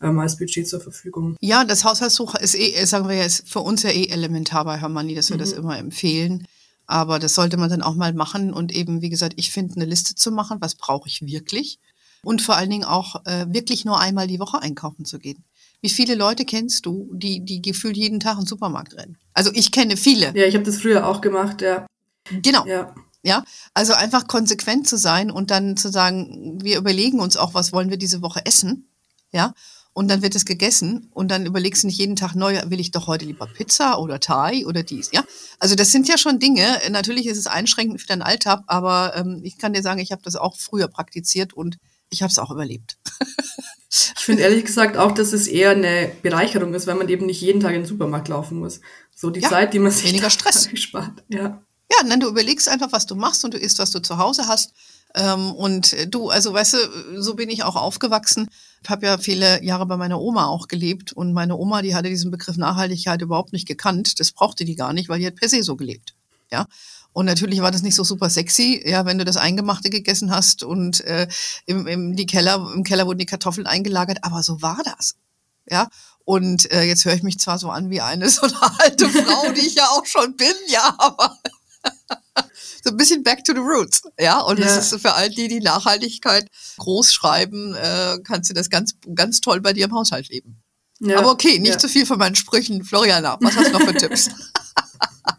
ähm, 0.00 0.18
als 0.18 0.38
Budget 0.38 0.68
zur 0.68 0.80
Verfügung. 0.80 1.36
Ja, 1.40 1.64
das 1.64 1.84
Haushaltsbuch 1.84 2.36
ist 2.36 2.54
eh, 2.54 2.84
sagen 2.84 3.08
wir 3.08 3.16
ja, 3.16 3.24
ist 3.24 3.48
für 3.48 3.60
uns 3.60 3.82
ja 3.82 3.90
eh 3.90 4.06
elementar 4.06 4.64
bei 4.64 4.78
Hermanni, 4.78 5.14
dass 5.14 5.30
wir 5.30 5.36
mhm. 5.36 5.40
das 5.40 5.52
immer 5.52 5.78
empfehlen. 5.78 6.46
Aber 6.86 7.18
das 7.18 7.34
sollte 7.34 7.56
man 7.56 7.70
dann 7.70 7.82
auch 7.82 7.94
mal 7.94 8.12
machen 8.12 8.52
und 8.52 8.72
eben, 8.72 9.02
wie 9.02 9.10
gesagt, 9.10 9.34
ich 9.36 9.50
finde 9.50 9.76
eine 9.76 9.84
Liste 9.84 10.14
zu 10.14 10.30
machen, 10.30 10.58
was 10.60 10.74
brauche 10.74 11.08
ich 11.08 11.24
wirklich 11.24 11.78
und 12.24 12.42
vor 12.42 12.56
allen 12.56 12.70
Dingen 12.70 12.84
auch 12.84 13.24
äh, 13.26 13.46
wirklich 13.48 13.84
nur 13.84 14.00
einmal 14.00 14.26
die 14.26 14.38
Woche 14.38 14.62
einkaufen 14.62 15.04
zu 15.04 15.18
gehen. 15.18 15.44
Wie 15.80 15.88
viele 15.88 16.14
Leute 16.14 16.44
kennst 16.44 16.86
du, 16.86 17.10
die, 17.12 17.44
die 17.44 17.60
gefühlt 17.60 17.96
jeden 17.96 18.20
Tag 18.20 18.34
in 18.34 18.42
den 18.42 18.46
Supermarkt 18.46 18.94
rennen? 18.94 19.18
Also 19.34 19.50
ich 19.52 19.72
kenne 19.72 19.96
viele. 19.96 20.32
Ja, 20.36 20.46
ich 20.46 20.54
habe 20.54 20.64
das 20.64 20.78
früher 20.78 21.06
auch 21.06 21.20
gemacht, 21.20 21.60
ja. 21.60 21.86
Genau. 22.40 22.66
Ja. 22.66 22.94
Ja, 23.24 23.44
also 23.72 23.92
einfach 23.92 24.26
konsequent 24.26 24.88
zu 24.88 24.98
sein 24.98 25.30
und 25.30 25.52
dann 25.52 25.76
zu 25.76 25.90
sagen, 25.90 26.58
wir 26.60 26.76
überlegen 26.76 27.20
uns 27.20 27.36
auch, 27.36 27.54
was 27.54 27.72
wollen 27.72 27.88
wir 27.88 27.96
diese 27.96 28.20
Woche 28.20 28.44
essen, 28.44 28.88
ja, 29.30 29.54
und 29.92 30.08
dann 30.08 30.22
wird 30.22 30.34
es 30.34 30.44
gegessen 30.44 31.08
und 31.14 31.30
dann 31.30 31.46
überlegst 31.46 31.84
du 31.84 31.86
nicht 31.86 31.98
jeden 31.98 32.16
Tag 32.16 32.34
neu, 32.34 32.60
will 32.64 32.80
ich 32.80 32.90
doch 32.90 33.06
heute 33.06 33.24
lieber 33.24 33.46
Pizza 33.46 34.00
oder 34.00 34.18
Thai 34.18 34.66
oder 34.66 34.82
dies, 34.82 35.10
ja. 35.12 35.22
Also 35.60 35.76
das 35.76 35.92
sind 35.92 36.08
ja 36.08 36.18
schon 36.18 36.40
Dinge, 36.40 36.66
natürlich 36.90 37.26
ist 37.26 37.38
es 37.38 37.46
einschränkend 37.46 38.00
für 38.00 38.08
deinen 38.08 38.22
Alltag, 38.22 38.64
aber 38.66 39.14
ähm, 39.14 39.40
ich 39.44 39.56
kann 39.56 39.72
dir 39.72 39.82
sagen, 39.82 40.00
ich 40.00 40.10
habe 40.10 40.22
das 40.24 40.34
auch 40.34 40.56
früher 40.56 40.88
praktiziert 40.88 41.52
und 41.52 41.78
ich 42.10 42.22
habe 42.22 42.30
es 42.32 42.38
auch 42.38 42.50
überlebt. 42.50 42.98
Ich 43.94 44.24
finde 44.24 44.42
ehrlich 44.42 44.64
gesagt 44.64 44.96
auch, 44.96 45.12
dass 45.12 45.34
es 45.34 45.46
eher 45.46 45.72
eine 45.72 46.10
Bereicherung 46.22 46.72
ist, 46.72 46.86
wenn 46.86 46.96
man 46.96 47.08
eben 47.10 47.26
nicht 47.26 47.42
jeden 47.42 47.60
Tag 47.60 47.74
in 47.74 47.82
den 47.82 47.86
Supermarkt 47.86 48.28
laufen 48.28 48.58
muss. 48.58 48.80
So 49.14 49.28
die 49.28 49.40
Ja, 49.40 49.50
Zeit, 49.50 49.74
die 49.74 49.80
man 49.80 49.90
sich 49.92 50.06
weniger 50.06 50.30
Stress. 50.30 50.70
spart. 50.74 51.22
Ja. 51.28 51.60
Ja, 51.92 52.08
dann 52.08 52.20
du 52.20 52.28
überlegst 52.28 52.68
einfach, 52.68 52.92
was 52.92 53.06
du 53.06 53.14
machst 53.14 53.44
und 53.44 53.54
du 53.54 53.58
isst, 53.58 53.78
was 53.78 53.90
du 53.90 54.00
zu 54.00 54.18
Hause 54.18 54.46
hast. 54.46 54.72
Ähm, 55.14 55.52
und 55.52 55.92
äh, 55.92 56.06
du, 56.06 56.30
also 56.30 56.52
weißt 56.52 56.74
du, 56.74 57.22
so 57.22 57.34
bin 57.34 57.50
ich 57.50 57.64
auch 57.64 57.76
aufgewachsen. 57.76 58.48
Ich 58.82 58.90
habe 58.90 59.06
ja 59.06 59.18
viele 59.18 59.62
Jahre 59.62 59.86
bei 59.86 59.96
meiner 59.96 60.20
Oma 60.20 60.46
auch 60.46 60.68
gelebt 60.68 61.12
und 61.12 61.32
meine 61.32 61.56
Oma, 61.56 61.82
die 61.82 61.94
hatte 61.94 62.08
diesen 62.08 62.30
Begriff 62.30 62.56
Nachhaltigkeit 62.56 63.20
überhaupt 63.20 63.52
nicht 63.52 63.68
gekannt. 63.68 64.20
Das 64.20 64.32
brauchte 64.32 64.64
die 64.64 64.74
gar 64.74 64.92
nicht, 64.92 65.08
weil 65.08 65.18
die 65.18 65.26
hat 65.26 65.36
per 65.36 65.48
se 65.48 65.62
so 65.62 65.76
gelebt. 65.76 66.14
Ja. 66.50 66.66
Und 67.12 67.26
natürlich 67.26 67.60
war 67.60 67.70
das 67.70 67.82
nicht 67.82 67.94
so 67.94 68.04
super 68.04 68.30
sexy, 68.30 68.82
ja, 68.86 69.04
wenn 69.04 69.18
du 69.18 69.24
das 69.24 69.36
Eingemachte 69.36 69.90
gegessen 69.90 70.30
hast 70.30 70.62
und 70.62 71.02
äh, 71.02 71.28
im, 71.66 71.86
im, 71.86 72.16
die 72.16 72.24
Keller, 72.24 72.72
im 72.74 72.84
Keller 72.84 73.06
wurden 73.06 73.18
die 73.18 73.26
Kartoffeln 73.26 73.66
eingelagert, 73.66 74.18
aber 74.22 74.42
so 74.42 74.62
war 74.62 74.80
das. 74.82 75.16
Ja. 75.68 75.88
Und 76.24 76.70
äh, 76.72 76.84
jetzt 76.84 77.04
höre 77.04 77.14
ich 77.14 77.22
mich 77.22 77.38
zwar 77.38 77.58
so 77.58 77.68
an 77.68 77.90
wie 77.90 78.00
eine 78.00 78.28
so 78.30 78.42
eine 78.42 78.80
alte 78.80 79.08
Frau, 79.10 79.52
die 79.52 79.66
ich 79.66 79.74
ja 79.74 79.84
auch 79.88 80.06
schon 80.06 80.36
bin, 80.36 80.54
ja, 80.68 80.94
aber 80.98 81.36
bisschen 83.02 83.22
back 83.22 83.44
to 83.44 83.52
the 83.52 83.60
roots, 83.60 84.02
ja. 84.18 84.40
Und 84.40 84.58
das 84.60 84.72
Ja. 84.74 84.78
ist 84.96 85.02
für 85.02 85.14
all 85.14 85.28
die, 85.30 85.48
die 85.48 85.60
Nachhaltigkeit 85.60 86.46
groß 86.78 87.12
schreiben, 87.12 87.74
äh, 87.74 88.18
kannst 88.24 88.50
du 88.50 88.54
das 88.54 88.68
ganz, 88.70 88.94
ganz 89.14 89.40
toll 89.40 89.60
bei 89.60 89.72
dir 89.72 89.84
im 89.86 89.92
Haushalt 89.94 90.28
leben. 90.28 90.62
Ja. 91.00 91.18
Aber 91.18 91.30
okay, 91.32 91.58
nicht 91.58 91.72
ja. 91.72 91.78
zu 91.78 91.88
viel 91.88 92.06
von 92.06 92.18
meinen 92.18 92.36
Sprüchen. 92.36 92.84
Floriana, 92.84 93.36
was 93.40 93.56
hast 93.56 93.68
du 93.68 93.72
noch 93.72 93.82
für 93.82 93.94
Tipps? 93.94 94.28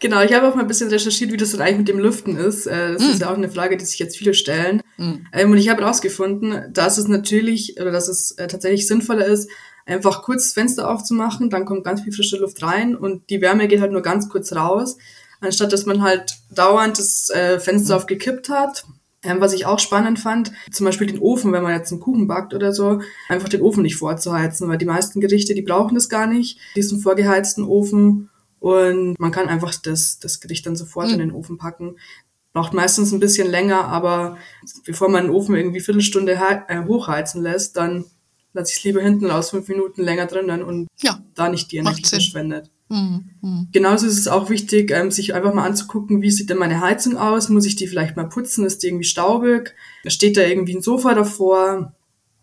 Genau, 0.00 0.20
ich 0.20 0.34
habe 0.34 0.46
auch 0.48 0.54
mal 0.54 0.62
ein 0.62 0.66
bisschen 0.68 0.90
recherchiert, 0.90 1.32
wie 1.32 1.36
das 1.38 1.52
denn 1.52 1.62
eigentlich 1.62 1.78
mit 1.78 1.88
dem 1.88 1.98
Lüften 1.98 2.36
ist. 2.36 2.66
Äh, 2.66 2.92
Das 2.92 3.02
Mm. 3.02 3.10
ist 3.10 3.20
ja 3.22 3.30
auch 3.30 3.36
eine 3.36 3.48
Frage, 3.50 3.76
die 3.78 3.84
sich 3.86 3.98
jetzt 3.98 4.18
viele 4.18 4.34
stellen. 4.34 4.82
Mm. 4.98 5.14
Und 5.44 5.56
ich 5.56 5.68
habe 5.70 5.80
herausgefunden, 5.82 6.70
dass 6.72 6.98
es 6.98 7.08
natürlich, 7.08 7.80
oder 7.80 7.90
dass 7.90 8.08
es 8.08 8.32
äh, 8.32 8.46
tatsächlich 8.46 8.86
sinnvoller 8.86 9.24
ist, 9.24 9.48
einfach 9.86 10.22
kurz 10.22 10.44
das 10.44 10.52
Fenster 10.52 10.90
aufzumachen, 10.90 11.48
dann 11.48 11.64
kommt 11.64 11.84
ganz 11.84 12.02
viel 12.02 12.12
frische 12.12 12.36
Luft 12.36 12.62
rein 12.62 12.94
und 12.96 13.30
die 13.30 13.40
Wärme 13.40 13.66
geht 13.68 13.80
halt 13.80 13.92
nur 13.92 14.02
ganz 14.02 14.28
kurz 14.28 14.52
raus, 14.52 14.96
anstatt 15.44 15.72
dass 15.72 15.86
man 15.86 16.02
halt 16.02 16.34
dauernd 16.50 16.98
das 16.98 17.30
äh, 17.30 17.58
Fenster 17.60 17.96
aufgekippt 17.96 18.48
hat. 18.48 18.84
Ähm, 19.26 19.40
was 19.40 19.54
ich 19.54 19.64
auch 19.64 19.78
spannend 19.78 20.18
fand, 20.18 20.52
zum 20.70 20.84
Beispiel 20.84 21.06
den 21.06 21.18
Ofen, 21.18 21.50
wenn 21.52 21.62
man 21.62 21.72
jetzt 21.72 21.90
einen 21.90 22.00
Kuchen 22.02 22.26
backt 22.26 22.52
oder 22.52 22.74
so, 22.74 23.00
einfach 23.30 23.48
den 23.48 23.62
Ofen 23.62 23.82
nicht 23.82 23.96
vorzuheizen, 23.96 24.68
weil 24.68 24.76
die 24.76 24.84
meisten 24.84 25.18
Gerichte, 25.20 25.54
die 25.54 25.62
brauchen 25.62 25.94
das 25.94 26.10
gar 26.10 26.26
nicht, 26.26 26.58
diesen 26.76 27.00
vorgeheizten 27.00 27.64
Ofen. 27.64 28.28
Und 28.60 29.18
man 29.18 29.30
kann 29.32 29.48
einfach 29.48 29.74
das, 29.82 30.18
das 30.18 30.40
Gericht 30.40 30.66
dann 30.66 30.76
sofort 30.76 31.06
Mhm. 31.08 31.12
in 31.14 31.18
den 31.20 31.32
Ofen 31.32 31.56
packen. 31.56 31.96
Braucht 32.52 32.74
meistens 32.74 33.12
ein 33.12 33.20
bisschen 33.20 33.50
länger, 33.50 33.84
aber 33.86 34.36
bevor 34.84 35.08
man 35.08 35.24
den 35.24 35.34
Ofen 35.34 35.54
irgendwie 35.54 35.80
Viertelstunde 35.80 36.38
äh, 36.68 36.84
hochheizen 36.84 37.42
lässt, 37.42 37.76
dann 37.78 38.04
lasse 38.52 38.72
ich 38.72 38.78
es 38.78 38.84
lieber 38.84 39.00
hinten 39.00 39.26
raus, 39.26 39.50
fünf 39.50 39.68
Minuten 39.68 40.02
länger 40.02 40.26
drinnen 40.26 40.62
und 40.62 40.86
Ja. 41.00 41.18
da 41.34 41.48
nicht 41.48 41.72
die 41.72 41.78
Energie 41.78 42.04
verschwendet. 42.04 42.70
Hm, 42.94 43.24
hm. 43.40 43.68
Genauso 43.72 44.06
ist 44.06 44.18
es 44.18 44.28
auch 44.28 44.50
wichtig, 44.50 44.92
ähm, 44.92 45.10
sich 45.10 45.34
einfach 45.34 45.52
mal 45.52 45.66
anzugucken, 45.66 46.22
wie 46.22 46.30
sieht 46.30 46.48
denn 46.48 46.58
meine 46.58 46.80
Heizung 46.80 47.16
aus? 47.16 47.48
Muss 47.48 47.66
ich 47.66 47.74
die 47.74 47.88
vielleicht 47.88 48.16
mal 48.16 48.28
putzen? 48.28 48.64
Ist 48.64 48.84
die 48.84 48.86
irgendwie 48.86 49.04
staubig? 49.04 49.74
Steht 50.06 50.36
da 50.36 50.42
irgendwie 50.42 50.76
ein 50.76 50.82
Sofa 50.82 51.12
davor? 51.12 51.92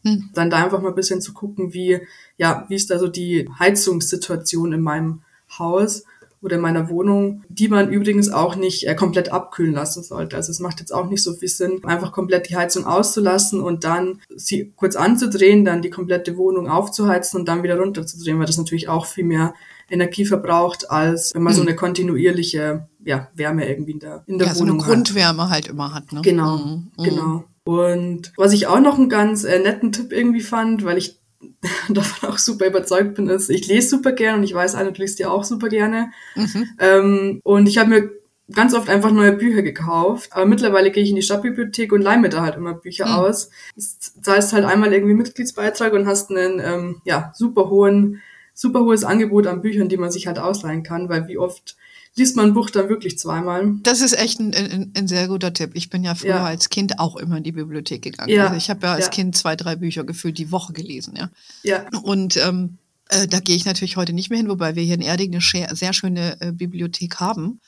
Hm. 0.03 0.29
Dann 0.33 0.49
da 0.49 0.61
einfach 0.61 0.81
mal 0.81 0.89
ein 0.89 0.95
bisschen 0.95 1.21
zu 1.21 1.31
gucken, 1.33 1.73
wie, 1.73 2.01
ja, 2.37 2.65
wie 2.67 2.75
ist 2.75 2.91
da 2.91 2.99
so 2.99 3.07
die 3.07 3.47
Heizungssituation 3.59 4.73
in 4.73 4.81
meinem 4.81 5.21
Haus 5.57 6.03
oder 6.41 6.55
in 6.57 6.61
meiner 6.61 6.89
Wohnung, 6.89 7.43
die 7.47 7.69
man 7.69 7.89
übrigens 7.89 8.29
auch 8.29 8.57
nicht 8.57 8.87
äh, 8.87 8.95
komplett 8.95 9.31
abkühlen 9.31 9.73
lassen 9.73 10.03
sollte. 10.03 10.35
Also 10.35 10.51
es 10.51 10.59
macht 10.59 10.81
jetzt 10.81 10.91
auch 10.91 11.07
nicht 11.07 11.23
so 11.23 11.33
viel 11.33 11.47
Sinn, 11.47 11.81
einfach 11.85 12.11
komplett 12.11 12.49
die 12.49 12.57
Heizung 12.57 12.85
auszulassen 12.85 13.61
und 13.61 13.85
dann 13.85 14.19
sie 14.35 14.73
kurz 14.75 14.97
anzudrehen, 14.97 15.63
dann 15.63 15.81
die 15.81 15.91
komplette 15.91 16.35
Wohnung 16.35 16.67
aufzuheizen 16.67 17.39
und 17.39 17.47
dann 17.47 17.63
wieder 17.63 17.79
runterzudrehen, 17.79 18.39
weil 18.39 18.47
das 18.47 18.57
natürlich 18.57 18.89
auch 18.89 19.05
viel 19.05 19.23
mehr 19.23 19.53
Energie 19.91 20.25
verbraucht, 20.25 20.89
als 20.89 21.33
wenn 21.35 21.43
man 21.43 21.53
so 21.53 21.61
Mhm. 21.61 21.67
eine 21.67 21.75
kontinuierliche 21.75 22.87
ja, 23.03 23.29
Wärme 23.35 23.67
irgendwie 23.69 23.91
in 23.93 23.99
der, 23.99 24.23
in 24.27 24.37
der 24.37 24.47
Ja, 24.47 24.53
so 24.55 24.61
eine 24.61 24.71
Wohnung 24.71 24.85
hat. 24.85 24.93
Grundwärme 24.93 25.49
halt 25.49 25.67
immer 25.67 25.93
hat, 25.93 26.11
ne? 26.11 26.21
Genau, 26.21 26.57
Hm, 26.59 26.91
hm. 26.97 27.03
genau. 27.03 27.43
Und 27.63 28.31
was 28.37 28.53
ich 28.53 28.67
auch 28.67 28.79
noch 28.79 28.97
einen 28.97 29.09
ganz 29.09 29.43
äh, 29.43 29.59
netten 29.59 29.91
Tipp 29.91 30.11
irgendwie 30.11 30.41
fand, 30.41 30.83
weil 30.85 30.97
ich 30.97 31.19
davon 31.89 32.29
auch 32.29 32.37
super 32.37 32.67
überzeugt 32.67 33.15
bin, 33.15 33.27
ist, 33.27 33.49
ich 33.49 33.67
lese 33.67 33.89
super 33.89 34.11
gerne 34.11 34.37
und 34.37 34.43
ich 34.43 34.53
weiß, 34.53 34.75
Anne, 34.75 34.91
du 34.91 35.01
liest 35.01 35.19
ja 35.19 35.29
auch 35.29 35.43
super 35.43 35.69
gerne. 35.69 36.11
Mhm. 36.35 36.67
Ähm, 36.79 37.39
und 37.43 37.67
ich 37.67 37.77
habe 37.77 37.89
mir 37.89 38.09
ganz 38.53 38.73
oft 38.73 38.89
einfach 38.89 39.11
neue 39.11 39.31
Bücher 39.33 39.61
gekauft. 39.61 40.29
Aber 40.33 40.45
mittlerweile 40.45 40.91
gehe 40.91 41.03
ich 41.03 41.09
in 41.09 41.15
die 41.15 41.21
Stadtbibliothek 41.21 41.91
und 41.93 42.01
leih 42.01 42.17
mir 42.17 42.29
da 42.29 42.41
halt 42.41 42.55
immer 42.55 42.73
Bücher 42.73 43.05
Mhm. 43.07 43.11
aus. 43.13 43.49
Das 43.75 43.97
zahlst 44.21 44.53
halt 44.53 44.65
einmal 44.65 44.91
irgendwie 44.93 45.13
Mitgliedsbeitrag 45.13 45.93
und 45.93 46.05
hast 46.05 46.29
einen 46.31 46.59
ähm, 46.59 47.01
ja, 47.05 47.31
super 47.35 47.69
hohen, 47.69 48.21
super 48.53 48.81
hohes 48.81 49.03
Angebot 49.03 49.47
an 49.47 49.61
Büchern, 49.61 49.89
die 49.89 49.97
man 49.97 50.11
sich 50.11 50.27
halt 50.27 50.39
ausleihen 50.39 50.83
kann, 50.83 51.09
weil 51.09 51.27
wie 51.27 51.37
oft 51.37 51.75
liest 52.15 52.35
man 52.35 52.47
ein 52.47 52.53
Buch 52.53 52.69
dann 52.69 52.89
wirklich 52.89 53.17
zweimal. 53.17 53.75
Das 53.83 54.01
ist 54.01 54.11
echt 54.17 54.39
ein, 54.39 54.53
ein, 54.53 54.91
ein 54.97 55.07
sehr 55.07 55.27
guter 55.29 55.53
Tipp. 55.53 55.71
Ich 55.75 55.89
bin 55.89 56.03
ja 56.03 56.13
früher 56.13 56.29
Ja. 56.35 56.43
als 56.45 56.69
Kind 56.69 56.99
auch 56.99 57.15
immer 57.15 57.37
in 57.37 57.43
die 57.43 57.53
Bibliothek 57.53 58.01
gegangen. 58.01 58.29
Ja. 58.29 58.45
Also 58.47 58.57
ich 58.57 58.69
habe 58.69 58.85
ja 58.85 58.93
als 58.93 59.05
Ja. 59.05 59.11
Kind 59.11 59.37
zwei, 59.37 59.55
drei 59.55 59.77
Bücher 59.77 60.03
gefühlt 60.03 60.37
die 60.37 60.51
Woche 60.51 60.73
gelesen, 60.73 61.15
ja. 61.17 61.29
Ja, 61.63 61.85
Und 62.03 62.35
ähm, 62.35 62.77
äh, 63.09 63.27
da 63.27 63.39
gehe 63.39 63.55
ich 63.55 63.63
natürlich 63.65 63.95
heute 63.95 64.11
nicht 64.11 64.29
mehr 64.29 64.39
hin, 64.39 64.49
wobei 64.49 64.75
wir 64.75 64.83
hier 64.83 64.95
in 64.95 65.01
Erding 65.01 65.33
eine 65.33 65.75
sehr 65.75 65.93
schöne 65.93 66.35
äh, 66.41 66.51
Bibliothek 66.51 67.21
haben. 67.21 67.61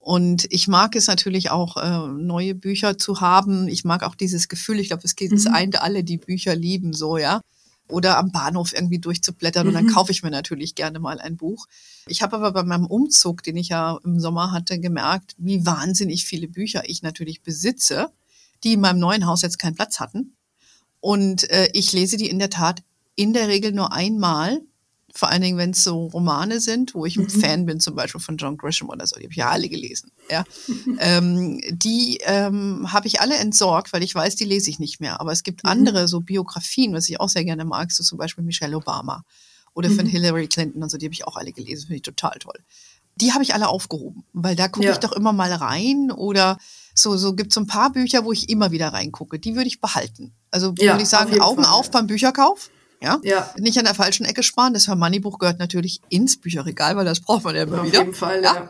Und 0.00 0.46
ich 0.50 0.68
mag 0.68 0.96
es 0.96 1.06
natürlich 1.06 1.50
auch, 1.50 1.76
äh, 1.76 2.08
neue 2.12 2.54
Bücher 2.54 2.98
zu 2.98 3.20
haben. 3.20 3.68
Ich 3.68 3.84
mag 3.84 4.02
auch 4.02 4.14
dieses 4.16 4.48
Gefühl, 4.48 4.78
ich 4.80 4.88
glaube, 4.88 5.02
es 5.04 5.14
geht 5.16 5.30
Mhm. 5.32 5.46
eint 5.54 5.80
alle, 5.80 6.04
die 6.04 6.18
Bücher 6.18 6.54
lieben, 6.56 6.92
so, 6.92 7.16
ja. 7.16 7.40
Oder 7.88 8.16
am 8.18 8.32
Bahnhof 8.32 8.72
irgendwie 8.72 8.98
durchzublättern 8.98 9.68
und 9.68 9.74
dann 9.74 9.84
Mhm. 9.84 9.92
kaufe 9.92 10.10
ich 10.10 10.22
mir 10.22 10.30
natürlich 10.30 10.74
gerne 10.74 10.98
mal 11.00 11.20
ein 11.20 11.36
Buch. 11.36 11.66
Ich 12.06 12.22
habe 12.22 12.36
aber 12.36 12.52
bei 12.52 12.62
meinem 12.62 12.86
Umzug, 12.86 13.42
den 13.42 13.56
ich 13.56 13.68
ja 13.68 13.98
im 14.04 14.18
Sommer 14.20 14.52
hatte, 14.52 14.78
gemerkt, 14.80 15.34
wie 15.36 15.66
wahnsinnig 15.66 16.24
viele 16.24 16.48
Bücher 16.48 16.88
ich 16.88 17.02
natürlich 17.02 17.42
besitze, 17.42 18.10
die 18.62 18.72
in 18.74 18.80
meinem 18.80 19.00
neuen 19.00 19.26
Haus 19.26 19.42
jetzt 19.42 19.58
keinen 19.58 19.74
Platz 19.74 20.00
hatten. 20.00 20.34
Und 21.00 21.50
äh, 21.50 21.68
ich 21.74 21.92
lese 21.92 22.16
die 22.16 22.30
in 22.30 22.38
der 22.38 22.48
Tat 22.50 22.82
in 23.16 23.34
der 23.34 23.48
Regel 23.48 23.72
nur 23.72 23.92
einmal. 23.92 24.62
Vor 25.16 25.30
allen 25.30 25.42
Dingen, 25.42 25.58
wenn 25.58 25.70
es 25.70 25.84
so 25.84 26.06
Romane 26.06 26.58
sind, 26.60 26.92
wo 26.94 27.06
ich 27.06 27.16
ein 27.16 27.24
Mhm. 27.26 27.28
Fan 27.40 27.66
bin, 27.66 27.78
zum 27.80 27.94
Beispiel 27.94 28.20
von 28.20 28.36
John 28.36 28.56
Grisham 28.56 28.88
oder 28.88 29.06
so, 29.06 29.14
die 29.16 29.22
habe 29.24 29.30
ich 29.32 29.36
ja 29.38 29.48
alle 29.50 29.68
gelesen. 29.68 30.10
Ja. 30.28 30.44
ähm, 30.98 31.60
die 31.70 32.18
ähm, 32.24 32.92
habe 32.92 33.06
ich 33.06 33.20
alle 33.20 33.36
entsorgt, 33.36 33.92
weil 33.92 34.02
ich 34.02 34.14
weiß, 34.14 34.36
die 34.36 34.44
lese 34.44 34.70
ich 34.70 34.78
nicht 34.78 35.00
mehr. 35.00 35.20
Aber 35.20 35.32
es 35.32 35.42
gibt 35.44 35.64
Mhm. 35.64 35.70
andere 35.70 36.08
so 36.08 36.20
Biografien, 36.20 36.92
was 36.94 37.08
ich 37.08 37.20
auch 37.20 37.28
sehr 37.28 37.44
gerne 37.44 37.64
mag, 37.64 37.92
so 37.92 38.02
zum 38.02 38.18
Beispiel 38.18 38.44
Michelle 38.44 38.76
Obama 38.76 39.24
oder 39.74 39.90
von 39.90 40.04
Mhm. 40.04 40.10
Hillary 40.10 40.48
Clinton 40.48 40.82
und 40.82 40.90
so, 40.90 40.98
die 40.98 41.06
habe 41.06 41.14
ich 41.14 41.26
auch 41.26 41.36
alle 41.36 41.52
gelesen, 41.52 41.82
finde 41.86 41.96
ich 41.96 42.02
total 42.02 42.38
toll. 42.38 42.58
Die 43.16 43.32
habe 43.32 43.44
ich 43.44 43.54
alle 43.54 43.68
aufgehoben, 43.68 44.24
weil 44.32 44.56
da 44.56 44.66
gucke 44.66 44.86
Ja. 44.86 44.92
ich 44.92 44.98
doch 44.98 45.12
immer 45.12 45.32
mal 45.32 45.52
rein 45.52 46.10
oder 46.10 46.58
so, 46.94 47.16
so 47.16 47.34
gibt 47.34 47.52
es 47.52 47.54
so 47.54 47.60
ein 47.60 47.68
paar 47.68 47.92
Bücher, 47.92 48.24
wo 48.24 48.32
ich 48.32 48.48
immer 48.48 48.72
wieder 48.72 48.88
reingucke. 48.88 49.38
Die 49.38 49.54
würde 49.54 49.68
ich 49.68 49.80
behalten. 49.80 50.32
Also 50.50 50.74
Ja, 50.78 50.92
würde 50.94 51.02
ich 51.02 51.06
auf 51.06 51.10
sagen, 51.10 51.30
jeden 51.30 51.42
Augen 51.42 51.62
Fall, 51.64 51.72
auf 51.72 51.90
beim 51.92 52.08
Bücherkauf. 52.08 52.70
Ja? 53.02 53.20
ja, 53.22 53.50
Nicht 53.58 53.76
an 53.78 53.84
der 53.84 53.94
falschen 53.94 54.24
Ecke 54.24 54.42
sparen. 54.42 54.72
Das 54.74 54.86
Hermanni-Buch 54.88 55.38
gehört 55.38 55.58
natürlich 55.58 56.00
ins 56.08 56.40
Bücherregal, 56.40 56.96
weil 56.96 57.04
das 57.04 57.20
braucht 57.20 57.44
man 57.44 57.54
ja 57.54 57.64
immer 57.64 57.80
auf 57.80 57.86
wieder. 57.86 57.98
jeden 58.00 58.14
Fall, 58.14 58.42
Ja. 58.42 58.54
ja. 58.54 58.68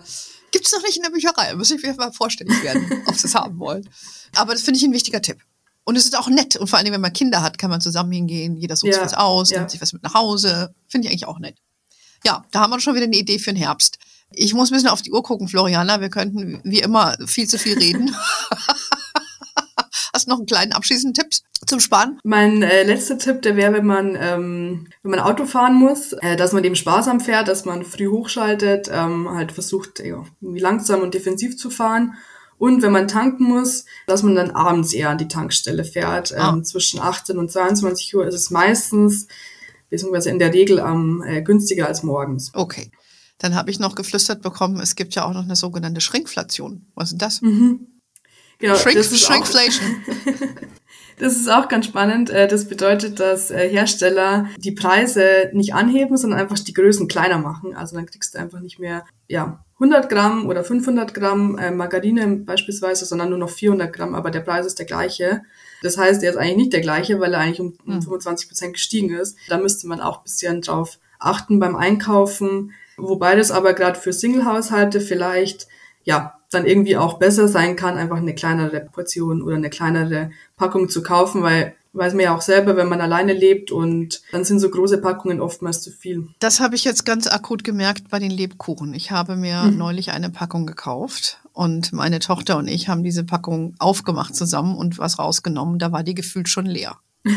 Gibt 0.51 0.67
es 0.67 0.73
noch 0.73 0.83
nicht 0.83 0.97
in 0.97 1.03
der 1.03 1.11
Bücherei. 1.11 1.53
Muss 1.57 1.71
ich 1.73 1.83
mir 1.83 1.95
mal 1.95 2.13
vorstellig 2.13 2.63
werden, 2.63 3.03
ob 3.07 3.17
sie 3.17 3.27
es 3.27 3.35
haben 3.35 3.59
wollen. 3.59 3.89
Aber 4.37 4.53
das 4.53 4.63
finde 4.63 4.79
ich 4.79 4.85
ein 4.85 4.93
wichtiger 4.93 5.21
Tipp. 5.21 5.39
Und 5.83 5.97
es 5.97 6.05
ist 6.05 6.17
auch 6.17 6.29
nett. 6.29 6.57
Und 6.57 6.69
vor 6.69 6.79
allem, 6.79 6.93
wenn 6.93 7.01
man 7.01 7.13
Kinder 7.13 7.43
hat, 7.43 7.59
kann 7.59 7.71
man 7.71 7.81
zusammen 7.81 8.13
hingehen. 8.13 8.57
Jeder 8.57 8.77
sucht 8.77 8.93
Ja, 8.95 9.03
was 9.03 9.15
aus, 9.15 9.51
ja. 9.51 9.59
nimmt 9.59 9.71
sich 9.73 9.81
was 9.83 9.93
mit 9.93 10.03
nach 10.05 10.15
Hause. 10.15 10.73
Finde 10.89 11.07
ich 11.09 11.13
eigentlich 11.13 11.27
auch 11.27 11.39
nett. 11.41 11.59
Ja, 12.25 12.45
da 12.53 12.61
haben 12.61 12.71
wir 12.71 12.79
schon 12.81 12.95
wieder 12.95 13.05
eine 13.07 13.17
Idee 13.17 13.39
für 13.41 13.53
den 13.53 13.57
Herbst. 13.61 13.99
Ich 14.31 14.55
muss 14.55 14.71
ein 14.71 14.75
bisschen 14.75 14.89
auf 14.91 15.03
die 15.03 15.13
Uhr 15.13 15.23
gucken, 15.23 15.49
Floriana. 15.49 16.01
Wir 16.01 16.09
könnten 16.09 16.61
wie 16.65 16.81
immer 16.81 17.17
viel 17.27 17.49
zu 17.49 17.59
viel 17.59 17.77
reden. 17.77 18.15
Hast 20.15 20.27
du 20.27 20.31
noch 20.31 20.39
einen 20.39 20.47
kleinen 20.47 20.73
abschließenden 20.73 21.13
Tipp 21.15 21.41
zum 21.67 21.81
Sparen? 21.81 22.21
Mein 22.23 22.63
äh, 22.63 22.85
letzter 22.85 23.19
Tipp, 23.19 23.43
der 23.43 23.57
wäre, 23.57 23.73
wenn 23.73 23.85
man, 23.87 24.17
ähm, 24.19 24.87
wenn 25.03 25.11
man 25.11 25.19
Auto 25.19 25.45
fahren 25.45 25.75
muss, 25.75 26.13
äh, 26.13 26.37
dass 26.37 26.53
man 26.53 26.63
dem 26.63 26.77
sparsam 26.77 27.19
fährt, 27.19 27.49
dass 27.49 27.65
man 27.65 27.85
früh 27.85 28.07
hochschaltet, 28.09 28.89
ähm, 28.93 29.29
halt 29.29 29.51
versucht, 29.51 29.99
ja, 29.99 30.23
irgendwie 30.41 30.61
langsam 30.61 31.01
und 31.01 31.15
defensiv 31.15 31.57
zu 31.57 31.69
fahren. 31.69 32.15
Und 32.59 32.83
wenn 32.83 32.93
man 32.93 33.09
tanken 33.09 33.43
muss, 33.45 33.87
dass 34.07 34.23
man 34.23 34.37
dann 34.37 34.53
abends 34.53 34.93
eher 34.93 35.11
an 35.11 35.19
die 35.19 35.27
Tankstelle 35.27 35.85
fährt. 35.85 36.31
Ähm, 36.31 36.39
Ah. 36.39 36.63
Zwischen 36.63 37.01
18 37.01 37.37
und 37.37 37.51
22 37.51 38.15
Uhr 38.15 38.25
ist 38.25 38.37
es 38.37 38.51
meistens, 38.51 39.27
beziehungsweise 39.91 40.31
in 40.31 40.39
der 40.39 40.55
Regel 40.55 40.79
am 40.79 41.25
äh, 41.27 41.43
günstiger 41.43 41.89
als 41.89 42.05
morgens. 42.05 42.53
Okay. 42.55 42.93
Dann 43.39 43.57
habe 43.57 43.73
ich 43.73 43.81
noch 43.81 43.97
geflüstert 43.97 44.43
bekommen, 44.43 44.79
es 44.79 44.95
gibt 44.95 45.17
ja 45.17 45.25
auch 45.25 45.35
noch 45.35 45.43
eine 45.43 45.57
sogenannte 45.57 46.01
Schrinkflation. 46.01 46.87
Was 46.95 47.11
ist 47.11 47.21
das? 47.21 47.43
Mhm. 47.43 47.89
Genau, 48.65 48.77
Shrink, 48.77 48.97
das 48.97 49.13
ist 49.13 49.25
auch- 49.25 49.29
Shrinkflation. 49.29 49.97
Das 51.17 51.37
ist 51.37 51.49
auch 51.49 51.69
ganz 51.69 51.87
spannend. 51.87 52.29
Äh, 52.31 52.49
Das 52.49 52.67
bedeutet, 52.67 53.21
dass 53.21 53.53
äh, 53.53 53.69
Hersteller 53.69 54.49
die 54.57 54.73
Preise 54.73 55.49
nicht 55.53 55.73
anheben, 55.73 56.17
sondern 56.17 56.41
einfach 56.41 56.59
die 56.59 56.73
Größen 56.73 57.07
kleiner 57.07 57.39
machen. 57.39 57.77
Also 57.77 57.95
dann 57.95 58.07
kriegst 58.07 58.35
du 58.35 58.39
einfach 58.41 58.59
nicht 58.59 58.81
mehr 58.81 59.05
ja, 59.29 59.65
100 59.75 60.09
Gramm 60.09 60.49
oder 60.49 60.65
500 60.65 61.15
Gramm 61.15 61.57
äh, 61.57 61.71
Margarine 61.71 62.27
beispielsweise, 62.39 63.05
sondern 63.05 63.29
nur 63.29 63.39
noch 63.39 63.51
400 63.51 63.93
Gramm, 63.93 64.17
aber 64.17 64.33
der 64.33 64.41
Preis 64.41 64.67
ist 64.67 64.81
der 64.81 64.87
gleiche. 64.87 65.43
Das 65.83 65.99
heißt, 65.99 66.21
er 66.25 66.31
ist 66.31 66.37
eigentlich 66.37 66.57
nicht 66.57 66.73
der 66.73 66.81
gleiche, 66.81 67.21
weil 67.21 67.33
er 67.33 67.41
eigentlich 67.41 67.61
um, 67.61 67.75
um 67.87 68.03
25 68.03 68.47
hm. 68.47 68.49
Prozent 68.49 68.73
gestiegen 68.73 69.15
ist. 69.15 69.39
Da 69.49 69.59
müsste 69.59 69.87
man 69.87 70.01
auch 70.01 70.25
bisschen 70.25 70.63
drauf 70.63 70.99
achten 71.21 71.61
beim 71.61 71.77
Einkaufen, 71.77 72.73
wobei 72.97 73.37
das 73.37 73.53
aber 73.53 73.73
gerade 73.75 74.01
für 74.01 74.13
Single-Haushalte 74.13 75.01
vielleicht 75.01 75.69
ja 76.03 76.41
dann 76.55 76.67
irgendwie 76.67 76.97
auch 76.97 77.19
besser 77.19 77.49
sein 77.49 77.77
kann, 77.77 77.97
einfach 77.97 78.17
eine 78.17 78.35
kleinere 78.35 78.81
Portion 78.81 79.43
oder 79.43 79.57
eine 79.57 79.71
kleinere 79.71 80.31
Packung 80.57 80.89
zu 80.89 81.03
kaufen, 81.03 81.43
weil 81.43 81.75
weiß 81.95 82.15
man 82.15 82.25
ja 82.25 82.37
auch 82.37 82.43
selber, 82.43 82.77
wenn 82.77 82.89
man 82.89 83.01
alleine 83.01 83.33
lebt 83.33 83.71
und 83.71 84.23
dann 84.33 84.45
sind 84.45 84.59
so 84.59 84.69
große 84.69 84.99
Packungen 84.99 85.41
oftmals 85.41 85.81
zu 85.81 85.91
viel. 85.93 86.29
Das 86.41 86.61
habe 86.61 86.75
ich 86.75 86.85
jetzt 86.85 87.07
ganz 87.07 87.29
akut 87.29 87.63
gemerkt 87.63 88.11
bei 88.11 88.19
den 88.19 88.33
Lebkuchen. 88.33 88.95
Ich 88.95 89.13
habe 89.13 89.37
mir 89.37 89.63
mhm. 89.63 89.79
neulich 89.79 90.11
eine 90.11 90.31
Packung 90.31 90.67
gekauft 90.67 91.41
und 91.53 91.93
meine 91.93 92.19
Tochter 92.19 92.59
und 92.59 92.67
ich 92.67 92.89
haben 92.89 93.05
diese 93.05 93.25
Packung 93.25 93.75
aufgemacht 93.79 94.35
zusammen 94.35 94.77
und 94.77 94.99
was 94.99 95.19
rausgenommen. 95.19 95.79
Da 95.79 95.93
war 95.93 96.03
die 96.03 96.15
gefühlt 96.15 96.49
schon 96.49 96.67
leer. 96.67 96.97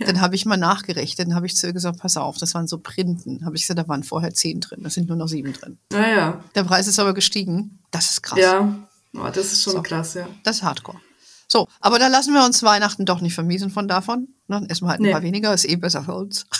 Dann 0.06 0.20
habe 0.20 0.34
ich 0.34 0.46
mal 0.46 0.56
nachgerechnet, 0.56 1.28
dann 1.28 1.34
habe 1.34 1.46
ich 1.46 1.56
zu 1.56 1.66
ihr 1.66 1.72
gesagt, 1.74 1.98
pass 1.98 2.16
auf, 2.16 2.38
das 2.38 2.54
waren 2.54 2.66
so 2.66 2.78
Printen. 2.78 3.44
Habe 3.44 3.56
ich 3.56 3.62
gesagt, 3.62 3.78
da 3.78 3.86
waren 3.86 4.02
vorher 4.02 4.32
zehn 4.32 4.60
drin, 4.60 4.82
das 4.82 4.94
sind 4.94 5.08
nur 5.08 5.16
noch 5.16 5.28
sieben 5.28 5.52
drin. 5.52 5.78
Naja. 5.92 6.42
Der 6.54 6.64
Preis 6.64 6.86
ist 6.86 6.98
aber 6.98 7.12
gestiegen. 7.12 7.78
Das 7.90 8.10
ist 8.10 8.22
krass. 8.22 8.38
Ja, 8.38 8.76
oh, 9.14 9.28
das 9.32 9.52
ist 9.52 9.62
schon 9.62 9.74
so. 9.74 9.82
krass, 9.82 10.14
ja. 10.14 10.26
Das 10.42 10.56
ist 10.56 10.62
Hardcore. 10.62 10.98
So, 11.52 11.66
aber 11.80 11.98
da 11.98 12.06
lassen 12.06 12.32
wir 12.32 12.44
uns 12.44 12.62
Weihnachten 12.62 13.04
doch 13.04 13.20
nicht 13.20 13.34
vermiesen 13.34 13.70
von 13.70 13.88
davon. 13.88 14.28
Ne? 14.46 14.64
Essen 14.68 14.84
wir 14.84 14.90
halt 14.90 15.00
ein 15.00 15.04
nee. 15.04 15.12
paar 15.12 15.22
weniger, 15.22 15.52
ist 15.52 15.68
eh 15.68 15.76
besser 15.76 16.04
für 16.04 16.14
uns. 16.14 16.46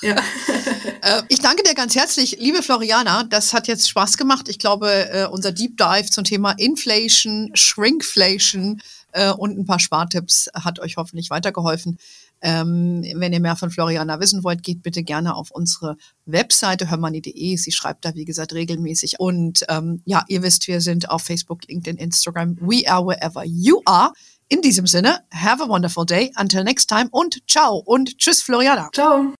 Ja. 0.00 0.14
äh, 1.02 1.22
ich 1.28 1.40
danke 1.40 1.64
dir 1.64 1.74
ganz 1.74 1.96
herzlich, 1.96 2.38
liebe 2.38 2.62
Floriana. 2.62 3.24
Das 3.24 3.52
hat 3.52 3.66
jetzt 3.66 3.88
Spaß 3.88 4.16
gemacht. 4.16 4.48
Ich 4.48 4.60
glaube, 4.60 5.10
äh, 5.10 5.26
unser 5.26 5.50
Deep 5.50 5.76
Dive 5.76 6.10
zum 6.10 6.22
Thema 6.22 6.52
Inflation, 6.52 7.50
Shrinkflation 7.54 8.80
äh, 9.10 9.32
und 9.32 9.58
ein 9.58 9.66
paar 9.66 9.80
Spartipps 9.80 10.50
hat 10.54 10.78
euch 10.78 10.96
hoffentlich 10.96 11.30
weitergeholfen. 11.30 11.98
Ähm, 12.40 13.04
wenn 13.16 13.32
ihr 13.32 13.40
mehr 13.40 13.56
von 13.56 13.70
Floriana 13.70 14.20
wissen 14.20 14.44
wollt, 14.44 14.62
geht 14.62 14.82
bitte 14.82 15.02
gerne 15.02 15.34
auf 15.34 15.50
unsere 15.50 15.96
Webseite 16.26 16.90
hörmani.de. 16.90 17.56
Sie 17.56 17.72
schreibt 17.72 18.04
da, 18.04 18.14
wie 18.14 18.24
gesagt, 18.24 18.52
regelmäßig. 18.52 19.18
Und 19.18 19.64
ähm, 19.68 20.02
ja, 20.04 20.24
ihr 20.28 20.42
wisst, 20.42 20.68
wir 20.68 20.80
sind 20.80 21.10
auf 21.10 21.22
Facebook, 21.22 21.66
LinkedIn, 21.68 21.96
Instagram. 21.96 22.56
We 22.60 22.88
are 22.90 23.04
wherever 23.04 23.44
you 23.44 23.80
are. 23.84 24.12
In 24.48 24.62
diesem 24.62 24.86
Sinne, 24.86 25.20
have 25.30 25.62
a 25.62 25.68
wonderful 25.68 26.06
day. 26.06 26.32
Until 26.36 26.64
next 26.64 26.88
time 26.88 27.08
und 27.10 27.42
ciao 27.46 27.76
und 27.84 28.16
tschüss, 28.18 28.42
Floriana. 28.42 28.88
Ciao. 28.94 29.34